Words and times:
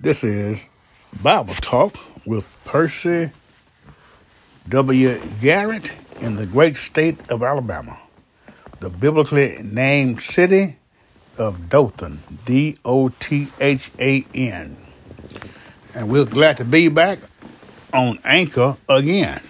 This 0.00 0.22
is 0.22 0.64
Bible 1.20 1.54
Talk 1.54 1.98
with 2.24 2.48
Percy 2.64 3.32
W. 4.68 5.20
Garrett 5.40 5.90
in 6.20 6.36
the 6.36 6.46
great 6.46 6.76
state 6.76 7.18
of 7.28 7.42
Alabama, 7.42 7.98
the 8.78 8.90
biblically 8.90 9.58
named 9.60 10.22
city 10.22 10.76
of 11.36 11.68
Dothan, 11.68 12.20
D 12.44 12.78
O 12.84 13.08
T 13.08 13.48
H 13.58 13.90
A 13.98 14.24
N. 14.32 14.76
And 15.96 16.08
we're 16.08 16.26
glad 16.26 16.58
to 16.58 16.64
be 16.64 16.88
back 16.88 17.18
on 17.92 18.20
Anchor 18.22 18.76
again. 18.88 19.42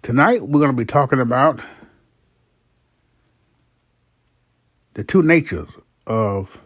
Tonight 0.00 0.48
we're 0.48 0.60
going 0.60 0.70
to 0.70 0.76
be 0.78 0.86
talking 0.86 1.20
about 1.20 1.60
the 4.94 5.04
two 5.04 5.20
natures 5.20 5.68
of 6.06 6.58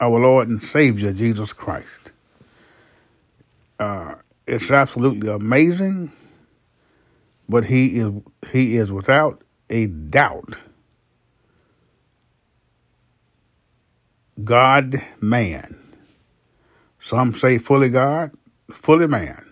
our 0.00 0.18
Lord 0.18 0.48
and 0.48 0.62
Savior 0.62 1.12
Jesus 1.12 1.52
Christ. 1.52 2.12
Uh, 3.78 4.16
it's 4.46 4.70
absolutely 4.70 5.30
amazing, 5.30 6.12
but 7.48 7.66
he 7.66 7.98
is 7.98 8.12
he 8.50 8.76
is 8.76 8.90
without 8.90 9.42
a 9.70 9.86
doubt 9.86 10.56
God 14.42 15.02
man. 15.20 15.76
Some 17.00 17.34
say 17.34 17.58
fully 17.58 17.88
God, 17.88 18.32
fully 18.72 19.06
man. 19.06 19.44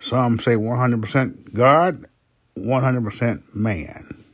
Some 0.00 0.38
say 0.38 0.52
100% 0.52 1.52
God, 1.52 2.06
100% 2.56 3.54
man. 3.54 4.24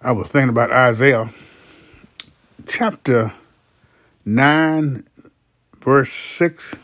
I 0.00 0.12
was 0.12 0.30
thinking 0.30 0.50
about 0.50 0.70
Isaiah 0.72 1.30
chapter 2.66 3.32
9, 4.24 5.06
verse 5.78 6.12
6, 6.12 6.74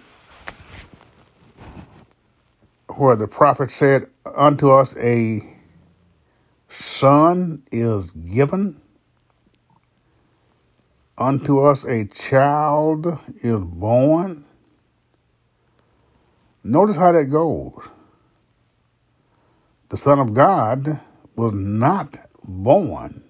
where 2.96 3.16
the 3.16 3.26
prophet 3.26 3.70
said, 3.70 4.08
Unto 4.24 4.70
us 4.70 4.96
a 4.96 5.56
son 6.68 7.62
is 7.72 8.10
given, 8.12 8.80
unto 11.18 11.64
us 11.64 11.84
a 11.84 12.04
child 12.06 13.18
is 13.42 13.60
born. 13.60 14.44
Notice 16.62 16.96
how 16.96 17.12
that 17.12 17.24
goes. 17.26 17.88
The 19.90 19.96
Son 19.96 20.18
of 20.18 20.32
God 20.32 21.00
was 21.36 21.52
not 21.52 22.18
born 22.42 23.23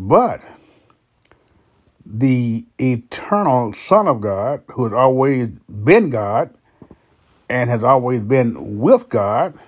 but 0.00 0.42
the 2.06 2.64
eternal 2.78 3.74
Son 3.74 4.08
of 4.08 4.22
God, 4.22 4.62
who 4.68 4.84
has 4.84 4.94
always 4.94 5.48
been 5.68 6.08
God 6.08 6.56
and 7.50 7.68
has 7.68 7.84
always 7.84 8.20
been 8.20 8.78
with 8.78 9.10
God 9.10 9.58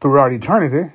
throughout 0.00 0.32
eternity, 0.32 0.94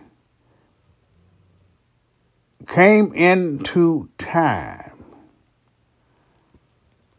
came 2.67 3.13
into 3.13 4.09
time 4.17 5.03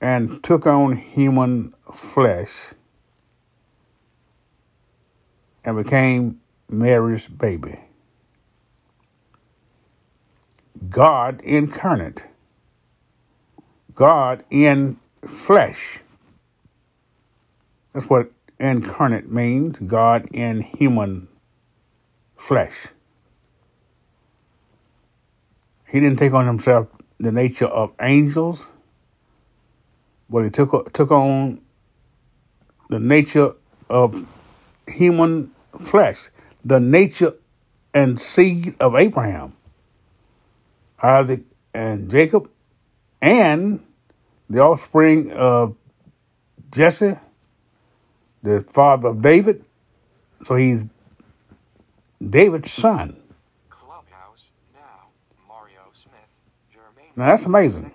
and 0.01 0.43
took 0.43 0.67
on 0.67 0.97
human 0.97 1.75
flesh 1.93 2.75
and 5.65 5.77
became 5.77 6.41
Mary's 6.69 7.29
baby. 7.29 7.90
God 10.91 11.41
incarnate, 11.43 12.25
God 13.95 14.45
in 14.51 14.99
flesh. 15.25 16.01
That's 17.93 18.07
what 18.07 18.33
incarnate 18.59 19.31
means 19.31 19.79
God 19.79 20.29
in 20.33 20.63
human 20.63 21.29
flesh. 22.37 22.89
He 25.87 26.01
didn't 26.01 26.19
take 26.19 26.33
on 26.33 26.47
himself 26.47 26.89
the 27.19 27.33
nature 27.33 27.67
of 27.67 27.93
angels, 28.01 28.69
but 30.29 30.45
he 30.45 30.51
took, 30.51 30.93
took 30.93 31.11
on 31.11 31.61
the 32.89 32.99
nature 32.99 33.55
of 33.89 34.27
human 34.89 35.53
flesh, 35.81 36.31
the 36.65 36.81
nature 36.81 37.35
and 37.95 38.21
seed 38.21 38.75
of 38.81 38.95
Abraham. 38.95 39.55
Isaac 41.03 41.41
and 41.73 42.11
Jacob, 42.11 42.51
and 43.21 43.85
the 44.49 44.61
offspring 44.61 45.33
of 45.33 45.77
Jesse, 46.71 47.17
the 48.43 48.61
father 48.61 49.09
of 49.09 49.23
David. 49.23 49.65
So 50.45 50.57
he's 50.57 50.83
David's 52.27 52.73
son. 52.73 53.17
Clubhouse 53.69 54.53
now. 54.75 55.09
Mario 55.47 55.81
Smith, 55.93 56.15
Jermaine 56.73 57.17
Now 57.17 57.27
that's 57.27 57.47
amazing. 57.47 57.93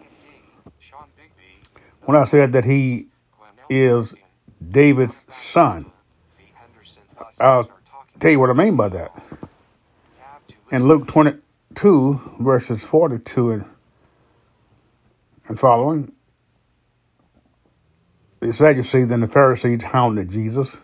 When 2.01 2.16
I 2.16 2.23
said 2.23 2.51
that 2.53 2.66
he 2.66 3.07
is 3.69 4.13
David's 4.69 5.16
son, 5.31 5.91
I'll 7.39 7.69
tell 8.19 8.31
you 8.31 8.39
what 8.39 8.49
I 8.49 8.53
mean 8.53 8.75
by 8.75 8.89
that. 8.89 9.11
In 10.72 10.87
Luke 10.87 11.07
22, 11.75 12.38
verses 12.40 12.84
42 12.84 13.52
and, 13.52 13.66
and 15.47 15.59
following, 15.59 16.12
the 18.40 18.53
Sadducees 18.53 19.12
and 19.12 19.24
the 19.24 19.28
Pharisees 19.28 19.84
hounded 19.84 20.30
Jesus. 20.30 20.78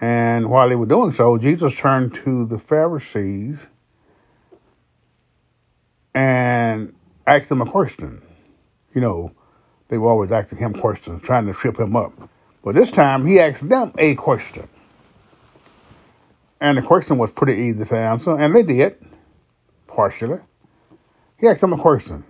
And 0.00 0.50
while 0.50 0.68
they 0.68 0.74
were 0.74 0.86
doing 0.86 1.12
so, 1.12 1.38
Jesus 1.38 1.76
turned 1.76 2.14
to 2.16 2.46
the 2.46 2.58
Pharisees 2.58 3.66
and 6.14 6.94
asked 7.26 7.48
them 7.48 7.62
a 7.62 7.66
question. 7.66 8.22
You 8.94 9.00
know, 9.00 9.32
they 9.88 9.98
were 9.98 10.10
always 10.10 10.32
asking 10.32 10.58
him 10.58 10.74
questions, 10.74 11.22
trying 11.22 11.46
to 11.46 11.52
trip 11.52 11.78
him 11.78 11.94
up. 11.94 12.12
But 12.64 12.74
this 12.74 12.90
time, 12.90 13.26
he 13.26 13.38
asked 13.38 13.68
them 13.68 13.92
a 13.96 14.16
question. 14.16 14.68
And 16.60 16.78
the 16.78 16.82
question 16.82 17.18
was 17.18 17.30
pretty 17.30 17.62
easy 17.62 17.84
to 17.84 17.96
answer, 17.96 18.36
and 18.36 18.54
they 18.54 18.64
did, 18.64 18.96
partially. 19.98 20.38
He 21.38 21.48
asked 21.48 21.60
them 21.60 21.72
a 21.72 21.76
question 21.76 22.24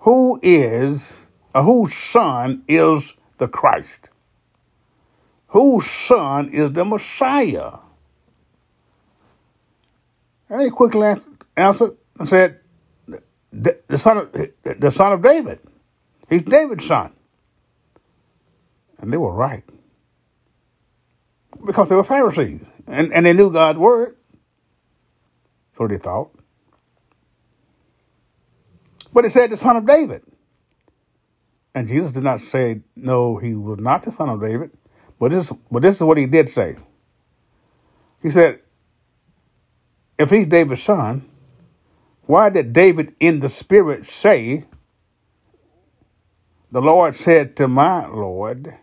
Who 0.00 0.40
is, 0.42 1.26
or 1.54 1.62
whose 1.62 1.94
son 1.94 2.64
is 2.66 3.12
the 3.38 3.46
Christ? 3.46 4.08
Whose 5.48 5.88
son 5.88 6.48
is 6.48 6.72
the 6.72 6.84
Messiah? 6.84 7.74
And 10.50 10.62
he 10.62 10.70
quickly 10.70 11.14
answered 11.56 11.96
and 12.18 12.28
said, 12.28 12.58
the, 13.06 13.78
the 13.86 13.96
son 13.96 14.16
of 14.18 14.32
the 14.64 14.90
son 14.90 15.12
of 15.12 15.22
David. 15.22 15.60
He's 16.28 16.42
David's 16.42 16.86
son. 16.86 17.12
And 18.98 19.12
they 19.12 19.16
were 19.16 19.32
right. 19.32 19.62
Because 21.64 21.88
they 21.88 21.94
were 21.94 22.02
Pharisees. 22.02 22.62
And, 22.88 23.12
and 23.12 23.24
they 23.24 23.32
knew 23.32 23.52
God's 23.52 23.78
word. 23.78 24.16
So 25.76 25.86
they 25.86 25.98
thought. 25.98 26.33
But 29.14 29.24
it 29.24 29.30
said 29.30 29.50
the 29.50 29.56
son 29.56 29.76
of 29.76 29.86
David. 29.86 30.22
And 31.74 31.88
Jesus 31.88 32.12
did 32.12 32.24
not 32.24 32.40
say, 32.40 32.80
no, 32.96 33.38
he 33.38 33.54
was 33.54 33.78
not 33.78 34.02
the 34.02 34.10
son 34.10 34.28
of 34.28 34.42
David. 34.42 34.72
But 35.18 35.30
this, 35.30 35.52
but 35.70 35.82
this 35.82 35.96
is 35.96 36.02
what 36.02 36.18
he 36.18 36.26
did 36.26 36.50
say. 36.50 36.76
He 38.22 38.30
said, 38.30 38.60
if 40.18 40.30
he's 40.30 40.46
David's 40.46 40.82
son, 40.82 41.30
why 42.26 42.50
did 42.50 42.72
David 42.72 43.14
in 43.20 43.40
the 43.40 43.48
spirit 43.48 44.06
say, 44.06 44.64
the 46.72 46.82
Lord 46.82 47.14
said 47.14 47.56
to 47.56 47.68
my 47.68 48.06
Lord, 48.06 48.74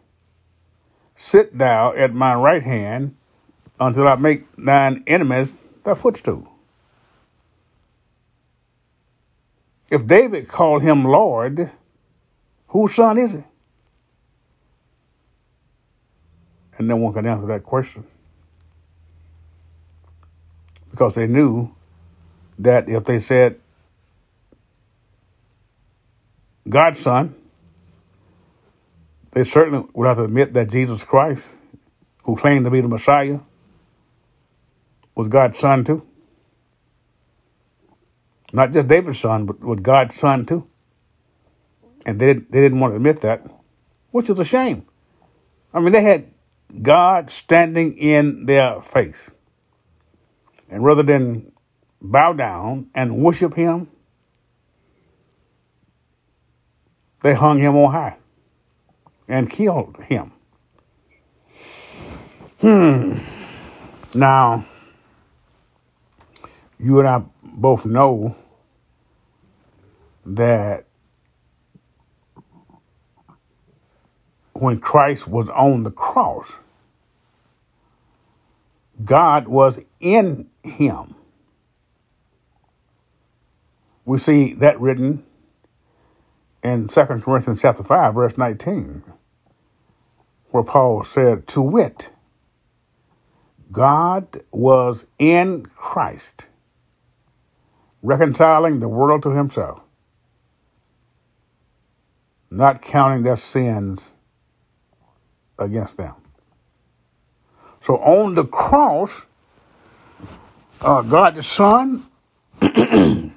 Sit 1.15 1.57
thou 1.57 1.93
at 1.93 2.13
my 2.13 2.33
right 2.35 2.63
hand 2.63 3.15
until 3.79 4.07
I 4.07 4.15
make 4.15 4.45
thine 4.57 5.03
enemies 5.07 5.57
thy 5.83 5.95
footstool? 5.95 6.50
If 9.91 10.07
David 10.07 10.47
called 10.47 10.81
him 10.81 11.03
Lord, 11.03 11.69
whose 12.69 12.95
son 12.95 13.17
is 13.17 13.33
he? 13.33 13.43
And 16.77 16.87
no 16.87 16.95
one 16.95 17.13
could 17.13 17.25
answer 17.25 17.45
that 17.47 17.63
question. 17.63 18.05
Because 20.89 21.15
they 21.15 21.27
knew 21.27 21.75
that 22.57 22.87
if 22.87 23.03
they 23.03 23.19
said 23.19 23.59
God's 26.67 26.99
son, 26.99 27.35
they 29.31 29.43
certainly 29.43 29.85
would 29.93 30.07
have 30.07 30.17
to 30.17 30.23
admit 30.23 30.53
that 30.53 30.69
Jesus 30.69 31.03
Christ, 31.03 31.53
who 32.23 32.37
claimed 32.37 32.63
to 32.63 32.71
be 32.71 32.79
the 32.79 32.87
Messiah, 32.87 33.39
was 35.15 35.27
God's 35.27 35.59
son 35.59 35.83
too. 35.83 36.07
Not 38.53 38.73
just 38.73 38.87
David's 38.87 39.19
son, 39.19 39.45
but 39.45 39.61
was 39.61 39.79
God's 39.79 40.15
son 40.15 40.45
too. 40.45 40.67
And 42.05 42.19
they, 42.19 42.33
they 42.33 42.61
didn't 42.61 42.79
want 42.79 42.91
to 42.91 42.97
admit 42.97 43.21
that, 43.21 43.45
which 44.11 44.29
is 44.29 44.39
a 44.39 44.45
shame. 44.45 44.85
I 45.73 45.79
mean, 45.79 45.93
they 45.93 46.03
had 46.03 46.31
God 46.81 47.29
standing 47.29 47.97
in 47.97 48.45
their 48.45 48.81
face. 48.81 49.29
And 50.69 50.83
rather 50.83 51.03
than 51.03 51.51
bow 52.01 52.33
down 52.33 52.89
and 52.95 53.17
worship 53.17 53.55
him, 53.55 53.89
they 57.21 57.33
hung 57.33 57.59
him 57.59 57.75
on 57.77 57.91
high 57.91 58.17
and 59.27 59.49
killed 59.49 59.97
him. 60.07 60.31
Hmm. 62.59 63.19
Now, 64.13 64.65
you 66.79 66.99
and 66.99 67.07
I 67.07 67.21
both 67.43 67.85
know 67.85 68.35
that 70.25 70.85
when 74.53 74.79
Christ 74.79 75.27
was 75.27 75.49
on 75.49 75.83
the 75.83 75.91
cross, 75.91 76.47
God 79.03 79.47
was 79.47 79.79
in 79.99 80.49
him. 80.63 81.15
We 84.05 84.17
see 84.17 84.53
that 84.55 84.79
written 84.79 85.23
in 86.63 86.87
2 86.87 87.05
Corinthians 87.05 87.61
chapter 87.61 87.83
5, 87.83 88.13
verse 88.13 88.37
19, 88.37 89.03
where 90.51 90.63
Paul 90.63 91.03
said, 91.03 91.47
To 91.49 91.61
wit, 91.61 92.09
God 93.71 94.41
was 94.51 95.05
in 95.17 95.65
Christ, 95.65 96.45
reconciling 98.01 98.79
the 98.79 98.89
world 98.89 99.23
to 99.23 99.29
himself, 99.29 99.81
not 102.51 102.81
counting 102.81 103.23
their 103.23 103.37
sins 103.37 104.11
against 105.57 105.95
them. 105.95 106.13
So 107.81 107.95
on 107.95 108.35
the 108.35 108.43
cross, 108.43 109.21
uh, 110.81 111.01
God 111.01 111.35
the 111.35 111.43
Son, 111.43 112.05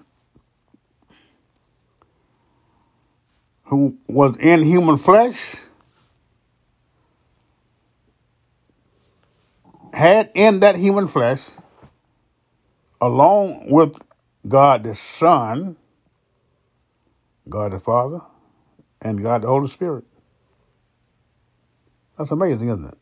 who 3.64 3.96
was 4.08 4.36
in 4.38 4.62
human 4.62 4.98
flesh, 4.98 5.54
had 9.92 10.30
in 10.34 10.58
that 10.60 10.74
human 10.74 11.06
flesh, 11.06 11.42
along 13.00 13.70
with 13.70 13.96
God 14.46 14.82
the 14.82 14.96
Son, 14.96 15.76
God 17.48 17.72
the 17.72 17.80
Father, 17.80 18.20
and 19.04 19.22
God 19.22 19.42
the 19.42 19.48
Holy 19.48 19.68
Spirit. 19.68 20.04
That's 22.18 22.30
amazing, 22.30 22.68
isn't 22.70 22.86
it? 22.86 22.98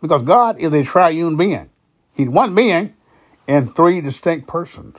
Because 0.00 0.22
God 0.22 0.60
is 0.60 0.72
a 0.72 0.84
triune 0.84 1.36
being. 1.36 1.70
He's 2.14 2.28
one 2.28 2.54
being 2.54 2.94
in 3.46 3.72
three 3.72 4.00
distinct 4.00 4.46
persons. 4.46 4.96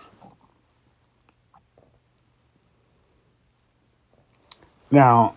Now, 4.92 5.36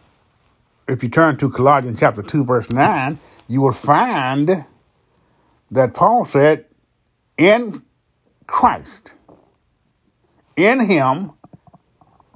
if 0.88 1.02
you 1.02 1.08
turn 1.08 1.36
to 1.38 1.50
Colossians 1.50 2.00
chapter 2.00 2.22
2, 2.22 2.44
verse 2.44 2.70
9, 2.70 3.18
you 3.48 3.60
will 3.60 3.72
find 3.72 4.64
that 5.70 5.94
Paul 5.94 6.24
said, 6.24 6.64
in 7.36 7.82
Christ, 8.46 9.12
in 10.56 10.80
him 10.88 11.32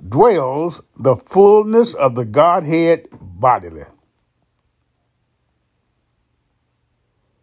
dwells 0.08 0.80
the 0.98 1.16
fullness 1.16 1.94
of 1.94 2.14
the 2.14 2.24
Godhead 2.24 3.08
bodily. 3.12 3.84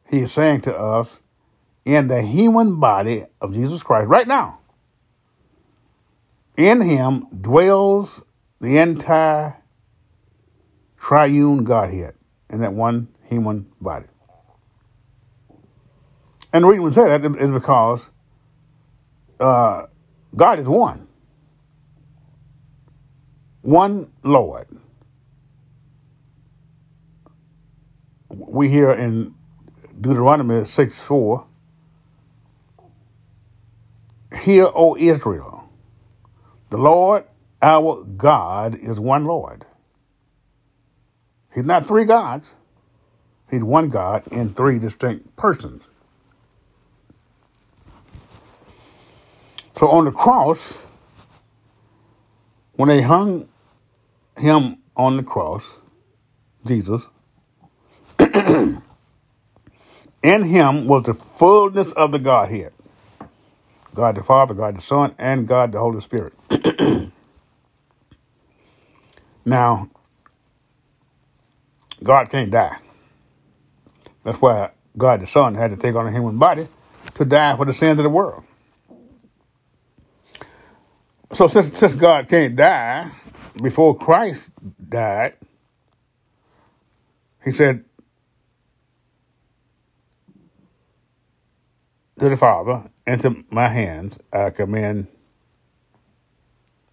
He 0.09 0.19
is 0.19 0.31
saying 0.31 0.61
to 0.61 0.77
us, 0.77 1.17
in 1.85 2.07
the 2.07 2.21
human 2.21 2.79
body 2.79 3.25
of 3.41 3.53
Jesus 3.53 3.83
Christ, 3.83 4.07
right 4.07 4.27
now, 4.27 4.59
in 6.55 6.81
him 6.81 7.27
dwells 7.41 8.21
the 8.61 8.77
entire 8.77 9.57
triune 10.99 11.63
Godhead 11.63 12.13
in 12.49 12.61
that 12.61 12.73
one 12.73 13.09
human 13.27 13.71
body. 13.81 14.05
And 16.53 16.63
the 16.63 16.67
reason 16.67 16.85
we 16.85 16.93
say 16.93 17.05
that 17.05 17.25
is 17.25 17.49
because 17.49 18.05
uh, 19.39 19.87
God 20.35 20.59
is 20.59 20.67
one. 20.67 21.07
One 23.63 24.11
Lord. 24.23 24.67
We 28.29 28.69
hear 28.69 28.91
in 28.91 29.35
Deuteronomy 29.99 30.65
6 30.65 30.99
4, 30.99 31.47
Hear, 34.41 34.65
O 34.65 34.97
Israel, 34.97 35.69
the 36.69 36.77
Lord 36.77 37.23
our 37.61 38.03
God 38.03 38.75
is 38.75 38.99
one 38.99 39.23
Lord. 39.23 39.65
He's 41.55 41.63
not 41.63 41.87
three 41.87 42.03
gods, 42.03 42.47
He's 43.49 43.63
one 43.63 43.87
God 43.87 44.27
in 44.27 44.53
three 44.53 44.77
distinct 44.77 45.37
persons. 45.37 45.83
So 49.77 49.87
on 49.87 50.03
the 50.03 50.11
cross, 50.11 50.73
when 52.73 52.89
they 52.89 53.01
hung 53.01 53.47
him 54.37 54.77
on 54.95 55.17
the 55.17 55.23
cross, 55.23 55.63
Jesus, 56.65 57.01
in 58.19 58.81
him 60.23 60.87
was 60.87 61.03
the 61.03 61.13
fullness 61.13 61.91
of 61.93 62.11
the 62.11 62.19
Godhead 62.19 62.73
God 63.93 64.15
the 64.15 64.23
Father, 64.23 64.53
God 64.53 64.77
the 64.77 64.81
Son, 64.81 65.13
and 65.17 65.47
God 65.47 65.71
the 65.71 65.79
Holy 65.79 66.01
Spirit. 66.01 66.33
now, 69.45 69.89
God 72.01 72.29
can't 72.29 72.49
die. 72.49 72.77
That's 74.23 74.41
why 74.41 74.71
God 74.97 75.21
the 75.21 75.27
Son 75.27 75.55
had 75.55 75.71
to 75.71 75.77
take 75.77 75.95
on 75.95 76.07
a 76.07 76.11
human 76.11 76.37
body 76.37 76.67
to 77.15 77.25
die 77.25 77.55
for 77.55 77.65
the 77.65 77.73
sins 77.73 77.99
of 77.99 78.03
the 78.03 78.09
world. 78.09 78.43
So 81.33 81.47
since 81.47 81.77
since 81.79 81.93
God 81.93 82.29
can't 82.29 82.55
die, 82.55 83.11
before 83.61 83.97
Christ 83.97 84.49
died, 84.89 85.33
he 87.43 87.53
said 87.53 87.85
to 92.19 92.29
the 92.29 92.37
Father, 92.37 92.85
Into 93.05 93.43
my 93.49 93.67
hands 93.67 94.17
I 94.31 94.49
commend 94.49 95.07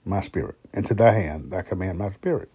my 0.04 0.20
spirit. 0.22 0.56
Into 0.72 0.94
thy 0.94 1.12
hand 1.12 1.54
I 1.54 1.62
commend 1.62 1.98
my 1.98 2.12
spirit. 2.12 2.50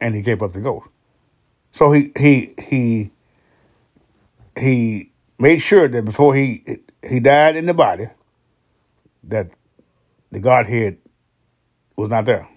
And 0.00 0.14
he 0.14 0.22
gave 0.22 0.42
up 0.42 0.52
the 0.52 0.60
ghost. 0.60 0.86
So 1.72 1.92
he 1.92 2.12
he 2.16 2.54
he 2.58 3.10
he 4.58 5.10
made 5.38 5.58
sure 5.58 5.88
that 5.88 6.04
before 6.04 6.34
he 6.34 6.62
he 7.02 7.20
died 7.20 7.56
in 7.56 7.66
the 7.66 7.74
body, 7.74 8.08
that 9.24 9.50
the 10.34 10.40
Godhead 10.40 10.98
was 11.94 12.10
not 12.10 12.24
there. 12.24 12.48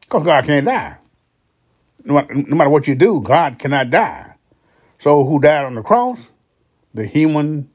Because 0.00 0.24
God 0.24 0.44
can't 0.44 0.66
die. 0.66 0.96
No 2.04 2.14
matter, 2.14 2.34
no 2.34 2.56
matter 2.56 2.70
what 2.70 2.88
you 2.88 2.96
do, 2.96 3.20
God 3.20 3.56
cannot 3.56 3.90
die. 3.90 4.34
So 4.98 5.24
who 5.24 5.38
died 5.38 5.64
on 5.64 5.76
the 5.76 5.82
cross? 5.82 6.18
The 6.92 7.06
human 7.06 7.70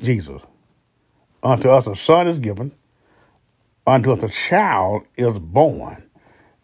Jesus. 0.00 0.42
Unto 1.44 1.70
us 1.70 1.86
a 1.86 1.94
son 1.94 2.26
is 2.26 2.40
given, 2.40 2.72
unto 3.86 4.10
us 4.10 4.24
a 4.24 4.28
child 4.28 5.02
is 5.16 5.38
born, 5.38 6.10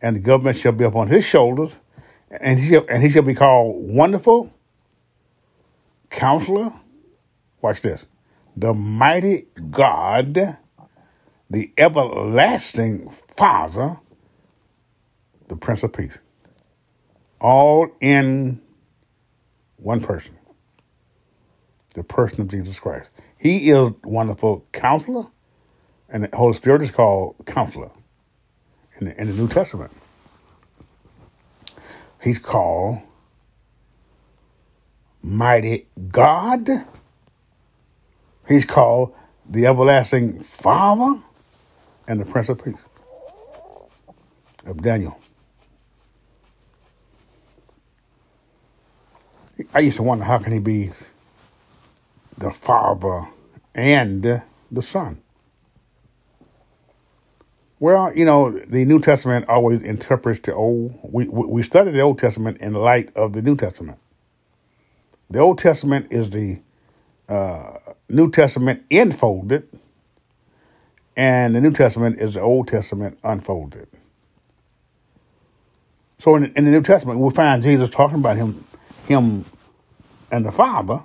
and 0.01 0.17
the 0.17 0.21
government 0.21 0.59
shall 0.59 0.73
be 0.73 0.85
upon 0.85 1.07
his 1.07 1.25
shoulders, 1.25 1.77
and 2.41 2.59
he 2.59 2.71
shall, 2.71 2.85
and 2.89 3.01
he 3.01 3.11
shall 3.11 3.23
be 3.23 3.35
called 3.35 3.77
Wonderful, 3.79 4.53
Counselor. 6.11 6.73
Watch 7.61 7.81
this. 7.83 8.07
The 8.57 8.75
mighty 8.75 9.47
God, 9.71 10.59
the 11.51 11.73
everlasting 11.79 13.11
Father, 13.29 13.99
the 15.49 15.57
Prince 15.57 15.83
of 15.83 15.93
Peace. 15.93 16.17
All 17.41 17.89
in 18.01 18.61
one 19.77 20.01
person. 20.01 20.37
The 21.95 22.05
person 22.05 22.43
of 22.43 22.49
Jesus 22.49 22.79
Christ. 22.79 23.11
He 23.37 23.71
is 23.71 23.93
wonderful 24.05 24.65
counselor, 24.73 25.27
and 26.09 26.25
the 26.25 26.37
Holy 26.37 26.55
Spirit 26.55 26.83
is 26.83 26.91
called 26.91 27.37
counselor 27.45 27.91
in 28.99 29.07
the, 29.07 29.21
in 29.21 29.27
the 29.29 29.35
New 29.35 29.49
Testament. 29.49 29.91
He's 32.23 32.39
called 32.39 33.01
mighty 35.23 35.89
God 36.09 36.69
He's 38.53 38.67
called 38.67 39.15
the 39.49 39.65
everlasting 39.67 40.43
Father 40.43 41.19
and 42.07 42.21
the 42.21 42.27
Prince 42.27 42.51
of 42.51 42.63
Peace 42.63 42.75
of 44.67 44.83
Daniel. 44.83 45.19
I 49.73 49.79
used 49.81 49.97
to 49.97 50.03
wonder 50.03 50.25
how 50.25 50.37
can 50.39 50.53
he 50.53 50.59
be 50.59 50.93
the 52.37 52.51
Father 52.51 53.27
and 53.75 54.23
the 54.23 54.83
Son? 54.83 55.23
Well, 57.81 58.15
you 58.15 58.27
know, 58.27 58.51
the 58.51 58.85
New 58.85 59.01
Testament 59.01 59.49
always 59.49 59.81
interprets 59.81 60.41
the 60.41 60.55
Old. 60.55 60.99
We, 61.03 61.25
we 61.25 61.63
study 61.63 61.91
the 61.91 62.01
Old 62.01 62.19
Testament 62.19 62.59
in 62.59 62.75
light 62.75 63.17
of 63.17 63.33
the 63.33 63.41
New 63.41 63.57
Testament. 63.57 63.99
The 65.31 65.39
Old 65.39 65.59
Testament 65.59 66.09
is 66.11 66.29
the 66.29 66.61
uh, 67.33 67.79
New 68.09 68.31
Testament 68.31 68.85
enfolded, 68.91 69.69
and 71.17 71.55
the 71.55 71.61
New 71.61 71.73
Testament 71.73 72.21
is 72.21 72.35
the 72.35 72.41
Old 72.41 72.69
Testament 72.69 73.19
unfolded. 73.25 73.89
So 76.19 76.37
in, 76.37 76.53
in 76.57 76.65
the 76.67 76.71
New 76.71 76.83
Testament, 76.83 77.21
we 77.21 77.31
find 77.31 77.63
Jesus 77.63 77.91
talking 77.91 78.19
about 78.19 78.37
him, 78.37 78.65
him, 79.09 79.45
and 80.31 80.45
the 80.45 80.53
Father 80.53 81.03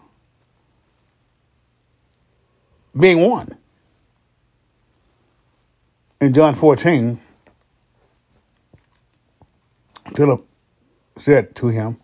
being 2.97 3.21
one. 3.21 3.57
In 6.19 6.33
John 6.33 6.55
14, 6.55 7.19
Philip 10.15 10.45
said 11.19 11.55
to 11.55 11.67
him, 11.67 11.97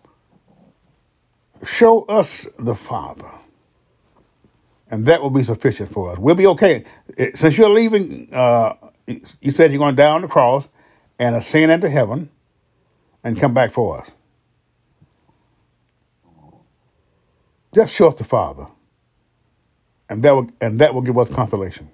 Show 1.66 2.04
us 2.04 2.48
the 2.60 2.76
Father, 2.76 3.32
and 4.94 5.08
that 5.08 5.24
will 5.24 5.32
be 5.32 5.44
sufficient 5.44 5.92
for 5.92 6.12
us. 6.12 6.20
We'll 6.20 6.36
be 6.36 6.46
okay. 6.50 6.86
Eh, 7.18 7.32
Since 7.34 7.58
you're 7.58 7.72
leaving, 7.72 8.30
uh, 8.32 8.76
you 9.08 9.50
said 9.52 9.72
you're 9.72 9.80
going 9.80 10.00
on 10.00 10.22
the 10.22 10.28
cross 10.28 10.70
and 11.18 11.36
ascend 11.36 11.72
into 11.72 11.90
heaven 11.90 12.30
and 13.24 13.40
come 13.40 13.56
back 13.56 13.72
for 13.72 14.02
us. 14.04 14.12
Just 17.74 17.96
show 17.96 18.10
us 18.10 18.20
the 18.20 18.24
Father, 18.24 18.68
and 20.10 20.24
that 20.24 20.36
will, 20.36 20.50
and 20.62 20.80
that 20.80 20.94
will 20.94 21.02
give 21.02 21.18
us 21.18 21.30
consolation 21.30 21.90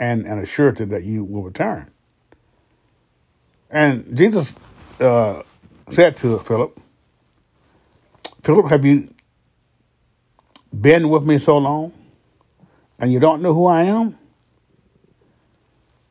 and 0.00 0.26
an 0.26 0.40
assurance 0.40 0.80
that 0.80 1.04
you 1.04 1.24
will 1.24 1.44
return. 1.44 1.90
And 3.70 4.16
Jesus 4.16 4.52
uh, 5.00 5.42
said 5.92 6.16
to 6.18 6.40
Philip, 6.40 6.80
Philip, 8.42 8.70
have 8.70 8.84
you 8.84 9.14
been 10.78 11.08
with 11.08 11.24
me 11.24 11.38
so 11.38 11.58
long 11.58 11.92
and 12.98 13.12
you 13.12 13.18
don't 13.18 13.42
know 13.42 13.54
who 13.54 13.66
I 13.66 13.84
am? 13.84 14.18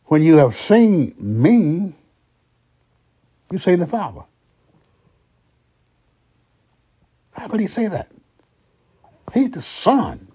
When 0.05 0.23
you 0.23 0.37
have 0.37 0.55
seen 0.55 1.13
me, 1.19 1.95
you 3.51 3.59
see 3.59 3.75
the 3.75 3.85
Father. 3.85 4.21
How 7.31 7.47
could 7.47 7.59
he 7.59 7.67
say 7.67 7.87
that? 7.87 8.11
He's 9.33 9.51
the 9.51 9.61
Son. 9.61 10.27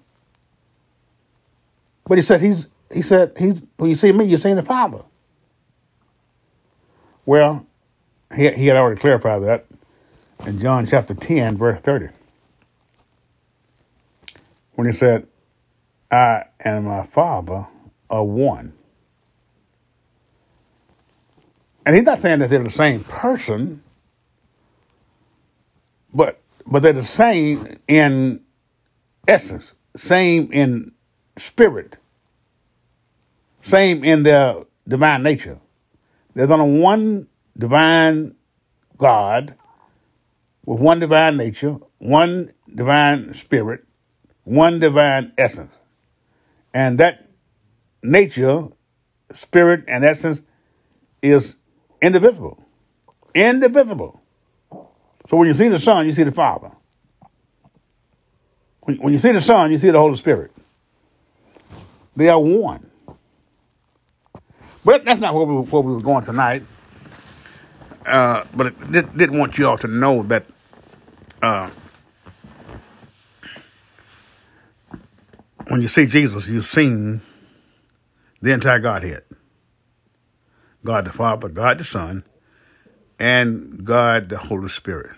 But 2.07 2.19
he 2.19 2.23
said 2.23 2.41
he's 2.41 2.67
he 2.93 3.03
said 3.03 3.33
he's 3.39 3.61
when 3.77 3.91
you 3.91 3.97
see 3.97 4.13
me, 4.13 4.27
you 4.27 4.39
see 4.39 4.55
the 4.55 4.63
Father. 4.63 5.03
Well, 7.27 7.67
he 8.35 8.51
he 8.53 8.67
had 8.67 8.77
already 8.77 9.01
clarified 9.01 9.43
that 9.43 9.67
in 10.47 10.61
John 10.61 10.87
chapter 10.87 11.15
10, 11.15 11.57
verse 11.57 11.81
30. 11.81 12.09
When 14.75 14.87
he 14.87 14.93
said, 14.93 15.27
I 16.11 16.45
and 16.61 16.85
my 16.85 17.05
Father 17.05 17.67
are 18.11 18.25
one. 18.25 18.73
And 21.87 21.95
he's 21.95 22.05
not 22.05 22.19
saying 22.19 22.39
that 22.39 22.51
they're 22.51 22.63
the 22.63 22.71
same 22.71 23.05
person, 23.05 23.83
but 26.13 26.41
but 26.67 26.83
they're 26.83 26.95
the 26.95 27.05
same 27.05 27.79
in 27.87 28.41
essence, 29.29 29.73
same 29.97 30.51
in 30.51 30.93
spirit, 31.37 31.99
same 33.63 34.03
in 34.03 34.23
their 34.23 34.65
divine 34.89 35.23
nature. 35.23 35.59
There's 36.35 36.51
only 36.51 36.81
one 36.81 37.29
divine 37.57 38.35
God 38.97 39.55
with 40.65 40.81
one 40.81 41.01
divine 41.01 41.37
nature, 41.37 41.77
one 41.99 42.53
divine 42.75 43.35
spirit, 43.35 43.84
one 44.45 44.79
divine 44.79 45.33
essence. 45.37 45.73
And 46.73 46.99
that 46.99 47.29
nature, 48.03 48.69
spirit, 49.33 49.85
and 49.89 50.05
essence 50.05 50.41
is 51.23 51.57
indivisible. 52.01 52.63
Indivisible. 53.35 54.21
So 55.29 55.37
when 55.39 55.49
you 55.49 55.55
see 55.55 55.69
the 55.69 55.79
Son, 55.79 56.07
you 56.07 56.13
see 56.13 56.23
the 56.23 56.33
Father. 56.33 56.71
When, 58.81 58.97
when 58.99 59.13
you 59.13 59.19
see 59.19 59.33
the 59.33 59.41
Son, 59.41 59.71
you 59.71 59.79
see 59.79 59.91
the 59.91 59.99
Holy 59.99 60.17
Spirit. 60.17 60.53
They 62.17 62.29
are 62.29 62.39
one. 62.39 62.91
But 64.85 65.05
that's 65.05 65.19
not 65.19 65.35
where 65.35 65.47
we, 65.47 65.55
where 65.55 65.83
we 65.83 65.95
were 65.95 66.03
going 66.03 66.25
tonight. 66.25 66.63
Uh, 68.05 68.45
but 68.55 68.67
I 68.67 68.71
did, 68.91 69.17
did 69.17 69.31
want 69.31 69.57
you 69.57 69.67
all 69.67 69.79
to 69.79 69.89
know 69.89 70.23
that 70.25 70.45
uh, 71.41 71.71
when 75.69 75.81
you 75.81 75.89
see 75.89 76.07
Jesus, 76.07 76.47
you've 76.47 76.67
seen 76.67 77.21
the 78.41 78.53
entire 78.53 78.79
Godhead 78.79 79.25
God 80.85 81.07
the 81.07 81.11
Father, 81.11 81.49
God 81.49 81.79
the 81.79 81.85
Son, 81.85 82.25
and 83.19 83.85
God 83.85 84.29
the 84.29 84.37
Holy 84.37 84.69
Spirit. 84.69 85.13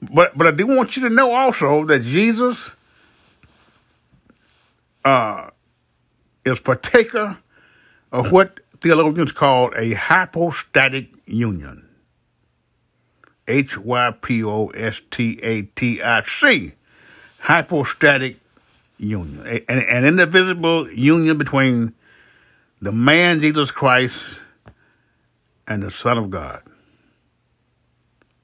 But, 0.00 0.36
but 0.36 0.48
I 0.48 0.50
do 0.50 0.66
want 0.66 0.96
you 0.96 1.08
to 1.08 1.14
know 1.14 1.32
also 1.32 1.84
that 1.84 2.02
Jesus 2.02 2.72
uh, 5.04 5.50
is 6.44 6.58
partaker 6.58 7.38
of 8.10 8.32
what 8.32 8.58
theologians 8.80 9.30
call 9.30 9.70
a 9.76 9.94
hypostatic 9.94 11.10
union. 11.24 11.88
H 13.46 13.78
Y 13.78 14.10
P 14.20 14.42
O 14.42 14.68
S 14.68 15.00
T 15.10 15.38
A 15.42 15.62
T 15.62 16.02
I 16.02 16.22
C. 16.22 16.74
Hypostatic 17.42 18.38
union. 18.98 19.44
An, 19.68 19.78
an 19.78 20.04
indivisible 20.04 20.90
union 20.90 21.38
between 21.38 21.92
the 22.80 22.92
man 22.92 23.40
Jesus 23.40 23.70
Christ 23.70 24.40
and 25.66 25.82
the 25.82 25.90
Son 25.90 26.18
of 26.18 26.30
God. 26.30 26.62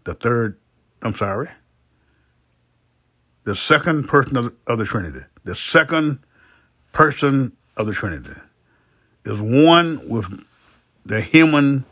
The 0.05 0.15
third, 0.15 0.59
I'm 1.03 1.15
sorry, 1.15 1.49
the 3.45 3.55
second 3.55 4.09
person 4.09 4.37
of 4.37 4.45
the, 4.45 4.55
of 4.67 4.79
the 4.79 4.85
Trinity. 4.85 5.25
The 5.45 5.55
second 5.55 6.19
person 6.93 7.57
of 7.77 7.87
the 7.87 7.93
Trinity 7.93 8.41
is 9.25 9.41
one 9.41 10.09
with 10.09 10.45
the 11.07 11.21
human 11.21 11.85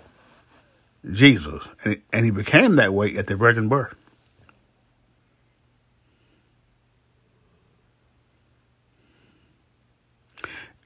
Jesus. 1.11 1.69
And, 1.85 2.03
and 2.13 2.25
he 2.25 2.31
became 2.31 2.77
that 2.77 2.93
way 2.93 3.17
at 3.17 3.27
the 3.27 3.37
virgin 3.37 3.69
birth. 3.69 3.95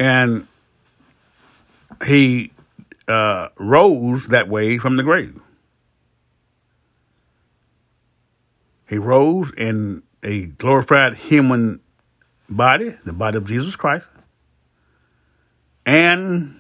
And 0.01 0.49
he 2.07 2.53
uh, 3.07 3.49
rose 3.59 4.29
that 4.29 4.49
way 4.49 4.79
from 4.79 4.97
the 4.97 5.03
grave. 5.03 5.39
He 8.89 8.97
rose 8.97 9.53
in 9.59 10.03
a 10.23 10.47
glorified 10.47 11.15
human 11.15 11.81
body, 12.49 12.97
the 13.05 13.13
body 13.13 13.37
of 13.37 13.47
Jesus 13.47 13.77
Christ, 13.77 14.07
and 15.85 16.59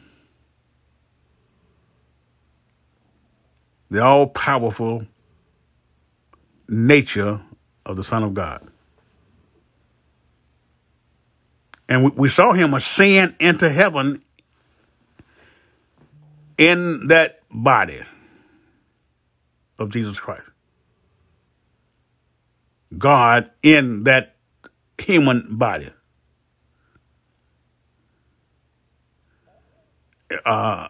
the 3.90 4.04
all 4.04 4.26
powerful 4.26 5.06
nature 6.68 7.40
of 7.86 7.96
the 7.96 8.04
Son 8.04 8.22
of 8.22 8.34
God. 8.34 8.70
And 11.90 12.04
we, 12.04 12.10
we 12.12 12.28
saw 12.30 12.52
him 12.52 12.72
ascend 12.72 13.34
into 13.40 13.68
heaven 13.68 14.22
in 16.56 17.08
that 17.08 17.40
body 17.50 18.02
of 19.78 19.90
Jesus 19.90 20.20
Christ. 20.20 20.46
God 22.96 23.50
in 23.62 24.04
that 24.04 24.36
human 24.98 25.56
body. 25.56 25.90
Uh, 30.46 30.88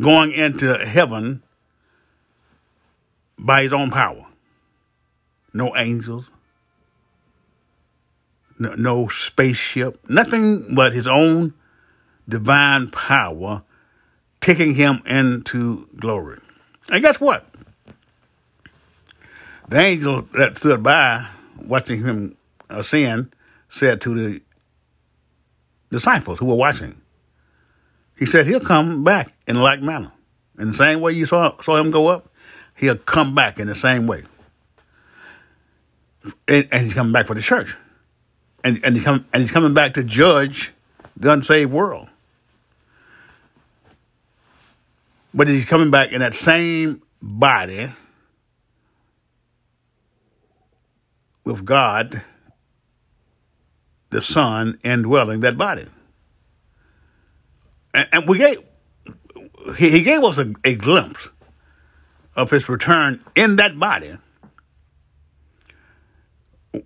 going 0.00 0.32
into 0.32 0.74
heaven 0.86 1.42
by 3.36 3.62
his 3.64 3.72
own 3.72 3.90
power. 3.90 4.26
no 5.52 5.74
angels, 5.76 6.30
no, 8.60 8.74
no 8.74 9.08
spaceship, 9.08 9.98
nothing 10.08 10.74
but 10.74 10.92
his 10.92 11.08
own 11.08 11.54
divine 12.28 12.90
power 12.90 13.62
taking 14.40 14.74
him 14.74 15.02
into 15.06 15.88
glory. 15.96 16.38
And 16.90 17.02
guess 17.02 17.20
what? 17.20 17.46
The 19.68 19.80
angel 19.80 20.28
that 20.34 20.56
stood 20.56 20.82
by 20.82 21.26
watching 21.56 22.02
him 22.02 22.36
uh, 22.68 22.80
ascend 22.80 23.34
said 23.68 24.00
to 24.02 24.14
the 24.14 24.42
disciples 25.90 26.38
who 26.38 26.46
were 26.46 26.56
watching, 26.56 27.00
he 28.18 28.26
said, 28.26 28.46
He'll 28.46 28.60
come 28.60 29.04
back 29.04 29.32
in 29.46 29.56
like 29.56 29.80
manner. 29.80 30.12
In 30.58 30.72
the 30.72 30.76
same 30.76 31.00
way 31.00 31.12
you 31.12 31.24
saw, 31.24 31.58
saw 31.62 31.76
him 31.76 31.90
go 31.90 32.08
up, 32.08 32.28
he'll 32.76 32.96
come 32.96 33.34
back 33.34 33.58
in 33.58 33.68
the 33.68 33.74
same 33.74 34.06
way. 34.06 34.24
And, 36.46 36.68
and 36.70 36.84
he's 36.84 36.92
coming 36.92 37.12
back 37.12 37.26
for 37.26 37.34
the 37.34 37.40
church. 37.40 37.74
And, 38.62 38.80
and, 38.84 38.96
he 38.96 39.02
come, 39.02 39.26
and 39.32 39.42
he's 39.42 39.52
coming 39.52 39.74
back 39.74 39.94
to 39.94 40.04
judge 40.04 40.72
the 41.16 41.32
unsaved 41.32 41.72
world. 41.72 42.08
But 45.32 45.48
he's 45.48 45.64
coming 45.64 45.90
back 45.90 46.12
in 46.12 46.20
that 46.20 46.34
same 46.34 47.02
body 47.22 47.92
with 51.44 51.64
God, 51.64 52.22
the 54.10 54.20
Son, 54.20 54.78
indwelling 54.82 55.40
that 55.40 55.56
body. 55.56 55.86
And, 57.94 58.08
and 58.12 58.28
we 58.28 58.38
gave, 58.38 58.58
he, 59.78 59.90
he 59.90 60.02
gave 60.02 60.22
us 60.24 60.38
a, 60.38 60.52
a 60.64 60.74
glimpse 60.74 61.28
of 62.34 62.50
his 62.50 62.68
return 62.68 63.24
in 63.34 63.56
that 63.56 63.78
body 63.78 64.16